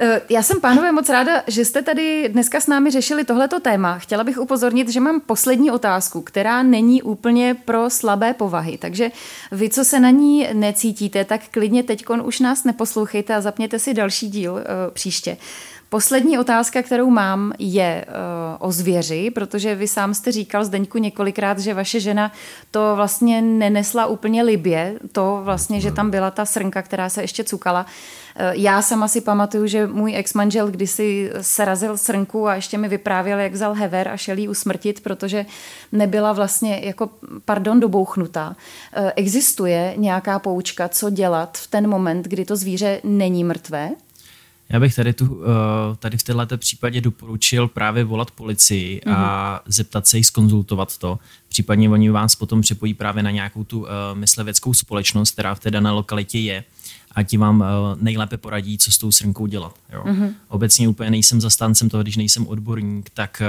Eh, 0.00 0.20
já 0.30 0.42
jsem, 0.42 0.60
pánové, 0.60 0.92
moc 0.92 1.08
ráda, 1.08 1.42
že 1.46 1.64
jste 1.64 1.82
tady 1.82 2.28
dneska 2.28 2.60
s 2.60 2.66
námi 2.66 2.90
řešili 2.90 3.24
tohleto 3.24 3.60
téma. 3.60 3.98
Chtěla 3.98 4.24
bych 4.24 4.38
upozornit, 4.38 4.88
že 4.88 5.00
mám 5.00 5.20
poslední 5.20 5.70
otázku, 5.70 6.22
která 6.22 6.62
není 6.62 7.02
úplně 7.02 7.56
pro 7.64 7.90
slabé 7.90 8.34
povahy. 8.34 8.78
Takže 8.78 9.10
vy, 9.52 9.70
co 9.70 9.84
se 9.84 10.00
na 10.00 10.10
ní 10.10 10.48
necítíte, 10.52 11.24
tak 11.24 11.40
klidně 11.50 11.82
teď 11.82 12.04
už 12.22 12.40
nás 12.40 12.64
neposlouchejte 12.64 13.34
a 13.34 13.40
zapněte 13.40 13.78
si 13.78 13.94
další 13.94 14.28
díl 14.28 14.52
uh, 14.52 14.60
příště. 14.92 15.36
Poslední 15.90 16.38
otázka, 16.38 16.82
kterou 16.82 17.10
mám, 17.10 17.52
je 17.58 18.04
uh, 18.08 18.68
o 18.68 18.72
zvěři, 18.72 19.30
protože 19.30 19.74
vy 19.74 19.88
sám 19.88 20.14
jste 20.14 20.32
říkal 20.32 20.64
Zdeňku 20.64 20.98
několikrát, 20.98 21.58
že 21.58 21.74
vaše 21.74 22.00
žena 22.00 22.32
to 22.70 22.92
vlastně 22.96 23.42
nenesla 23.42 24.06
úplně 24.06 24.42
libě, 24.42 24.94
to 25.12 25.40
vlastně, 25.44 25.80
že 25.80 25.92
tam 25.92 26.10
byla 26.10 26.30
ta 26.30 26.44
srnka, 26.44 26.82
která 26.82 27.08
se 27.08 27.22
ještě 27.22 27.44
cukala. 27.44 27.80
Uh, 28.40 28.46
já 28.52 28.82
sama 28.82 29.08
si 29.08 29.20
pamatuju, 29.20 29.66
že 29.66 29.86
můj 29.86 30.16
ex-manžel 30.16 30.70
kdysi 30.70 31.30
srazil 31.40 31.96
srnku 31.96 32.48
a 32.48 32.54
ještě 32.54 32.78
mi 32.78 32.88
vyprávěl, 32.88 33.38
jak 33.38 33.52
vzal 33.52 33.74
hever 33.74 34.08
a 34.08 34.16
šel 34.16 34.38
jí 34.38 34.48
usmrtit, 34.48 35.00
protože 35.00 35.46
nebyla 35.92 36.32
vlastně 36.32 36.80
jako, 36.84 37.10
pardon, 37.44 37.80
dobouchnutá. 37.80 38.48
Uh, 38.48 39.10
existuje 39.16 39.94
nějaká 39.96 40.38
poučka, 40.38 40.88
co 40.88 41.10
dělat 41.10 41.58
v 41.58 41.66
ten 41.66 41.88
moment, 41.88 42.28
kdy 42.28 42.44
to 42.44 42.56
zvíře 42.56 43.00
není 43.04 43.44
mrtvé? 43.44 43.90
Já 44.70 44.80
bych 44.80 44.94
tady, 44.94 45.12
tu, 45.12 45.42
eh, 45.44 45.96
tady 45.96 46.18
v 46.18 46.22
této 46.22 46.58
případě 46.58 47.00
doporučil 47.00 47.68
právě 47.68 48.04
volat 48.04 48.30
policii 48.30 49.00
mm-hmm. 49.06 49.14
a 49.16 49.50
mhm. 49.52 49.72
zeptat 49.72 50.06
se 50.06 50.16
jich 50.16 50.26
skonzultovat 50.26 50.98
to. 50.98 51.18
Případně 51.48 51.90
oni 51.90 52.10
vás 52.10 52.34
potom 52.34 52.60
připojí 52.60 52.94
právě 52.94 53.22
na 53.22 53.30
nějakou 53.30 53.64
tu 53.64 53.80
uh, 53.80 53.86
mysleveckou 54.14 54.74
společnost, 54.74 55.30
která 55.30 55.54
v 55.54 55.60
té 55.60 55.70
dané 55.70 55.90
lokalitě 55.90 56.38
je 56.38 56.64
a 57.12 57.22
ti 57.22 57.36
vám 57.36 57.60
uh, 57.60 57.66
nejlépe 58.02 58.36
poradí, 58.36 58.78
co 58.78 58.92
s 58.92 58.98
tou 58.98 59.12
srnkou 59.12 59.46
dělat. 59.46 59.74
Jo. 59.92 60.02
Mm-hmm. 60.06 60.34
Obecně 60.48 60.88
úplně 60.88 61.10
nejsem 61.10 61.40
zastáncem 61.40 61.88
toho, 61.88 62.02
když 62.02 62.16
nejsem 62.16 62.46
odborník, 62.46 63.10
tak 63.10 63.42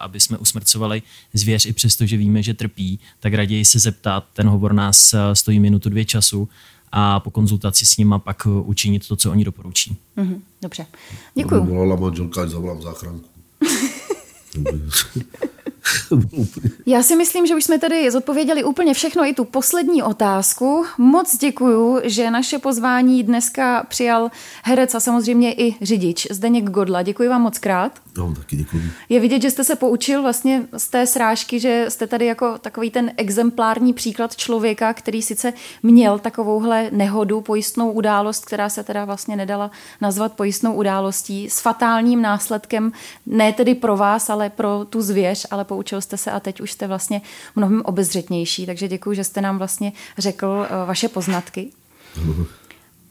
aby 0.00 0.20
jsme 0.20 0.38
usmrcovali 0.38 1.02
zvěř 1.34 1.66
i 1.66 1.72
přesto, 1.72 2.06
že 2.06 2.16
víme, 2.16 2.42
že 2.42 2.54
trpí, 2.54 3.00
tak 3.20 3.34
raději 3.34 3.64
se 3.64 3.78
zeptat. 3.78 4.24
Ten 4.32 4.48
hovor 4.48 4.72
nás 4.72 5.14
stojí 5.32 5.60
minutu, 5.60 5.88
dvě 5.88 6.04
času 6.04 6.48
a 6.92 7.20
po 7.20 7.30
konzultaci 7.30 7.86
s 7.86 7.96
nima 7.96 8.18
pak 8.18 8.46
učinit 8.46 9.08
to, 9.08 9.16
co 9.16 9.30
oni 9.30 9.44
doporučí. 9.44 9.96
Mm-hmm. 10.16 10.40
Dobře, 10.62 10.86
děkuji. 11.34 11.64
Volala 11.64 11.96
manželka, 11.96 12.42
ať 12.42 12.48
zavolám 12.48 12.82
záchranku. 12.82 13.28
Já 16.86 17.02
si 17.02 17.16
myslím, 17.16 17.46
že 17.46 17.56
už 17.56 17.64
jsme 17.64 17.78
tady 17.78 18.10
zodpověděli 18.10 18.64
úplně 18.64 18.94
všechno, 18.94 19.24
i 19.24 19.34
tu 19.34 19.44
poslední 19.44 20.02
otázku. 20.02 20.84
Moc 20.98 21.36
děkuju, 21.36 22.00
že 22.04 22.30
naše 22.30 22.58
pozvání 22.58 23.22
dneska 23.22 23.86
přijal 23.88 24.30
herec 24.62 24.94
a 24.94 25.00
samozřejmě 25.00 25.52
i 25.52 25.74
řidič 25.82 26.26
Zdeněk 26.30 26.64
Godla. 26.64 27.02
Děkuji 27.02 27.28
vám 27.28 27.42
moc 27.42 27.58
krát. 27.58 27.92
No, 28.18 28.34
taky 28.34 28.56
děkuji. 28.56 28.82
Je 29.08 29.20
vidět, 29.20 29.42
že 29.42 29.50
jste 29.50 29.64
se 29.64 29.76
poučil 29.76 30.22
vlastně 30.22 30.66
z 30.76 30.88
té 30.88 31.06
srážky, 31.06 31.60
že 31.60 31.86
jste 31.88 32.06
tady 32.06 32.26
jako 32.26 32.58
takový 32.58 32.90
ten 32.90 33.12
exemplární 33.16 33.92
příklad 33.92 34.36
člověka, 34.36 34.94
který 34.94 35.22
sice 35.22 35.52
měl 35.82 36.18
takovouhle 36.18 36.88
nehodu, 36.90 37.40
pojistnou 37.40 37.92
událost, 37.92 38.44
která 38.44 38.68
se 38.68 38.84
teda 38.84 39.04
vlastně 39.04 39.36
nedala 39.36 39.70
nazvat 40.00 40.32
pojistnou 40.32 40.74
událostí, 40.74 41.50
s 41.50 41.60
fatálním 41.60 42.22
následkem, 42.22 42.92
ne 43.26 43.52
tedy 43.52 43.74
pro 43.74 43.96
vás, 43.96 44.30
ale 44.30 44.50
pro 44.50 44.86
tu 44.90 45.02
zvěř, 45.02 45.46
ale 45.50 45.64
poučil 45.72 46.00
jste 46.00 46.16
se 46.16 46.30
a 46.30 46.40
teď 46.40 46.60
už 46.60 46.72
jste 46.72 46.86
vlastně 46.86 47.20
mnohem 47.56 47.82
obezřetnější, 47.84 48.66
takže 48.66 48.88
děkuji, 48.88 49.16
že 49.16 49.24
jste 49.24 49.40
nám 49.40 49.58
vlastně 49.58 49.92
řekl 50.18 50.66
eh, 50.66 50.86
vaše 50.86 51.08
poznatky. 51.08 51.70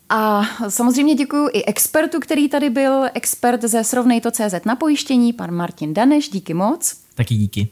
A 0.10 0.42
samozřejmě 0.70 1.16
děkuji 1.16 1.50
i 1.54 1.66
expertu, 1.66 2.20
který 2.20 2.50
tady 2.50 2.70
byl, 2.70 3.06
expert 3.14 3.62
ze 3.62 3.84
Srovnejto.cz 3.84 4.66
na 4.66 4.76
pojištění, 4.76 5.34
pan 5.34 5.52
Martin 5.52 5.94
Daneš, 5.94 6.30
díky 6.30 6.54
moc. 6.54 6.96
Taky 7.16 7.36
díky. 7.36 7.70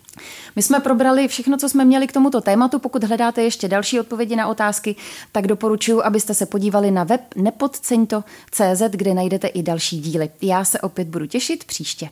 My 0.55 0.61
jsme 0.61 0.79
probrali 0.79 1.27
všechno, 1.27 1.57
co 1.57 1.69
jsme 1.69 1.85
měli 1.85 2.07
k 2.07 2.11
tomuto 2.11 2.41
tématu. 2.41 2.79
Pokud 2.79 3.03
hledáte 3.03 3.43
ještě 3.43 3.67
další 3.67 3.99
odpovědi 3.99 4.35
na 4.35 4.47
otázky, 4.47 4.95
tak 5.31 5.47
doporučuji, 5.47 6.01
abyste 6.01 6.33
se 6.33 6.45
podívali 6.45 6.91
na 6.91 7.03
web 7.03 7.21
nepodceňto.cz, 7.35 8.81
kde 8.89 9.13
najdete 9.13 9.47
i 9.47 9.63
další 9.63 9.99
díly. 9.99 10.29
Já 10.41 10.65
se 10.65 10.81
opět 10.81 11.07
budu 11.07 11.25
těšit 11.25 11.63
příště. 11.63 12.09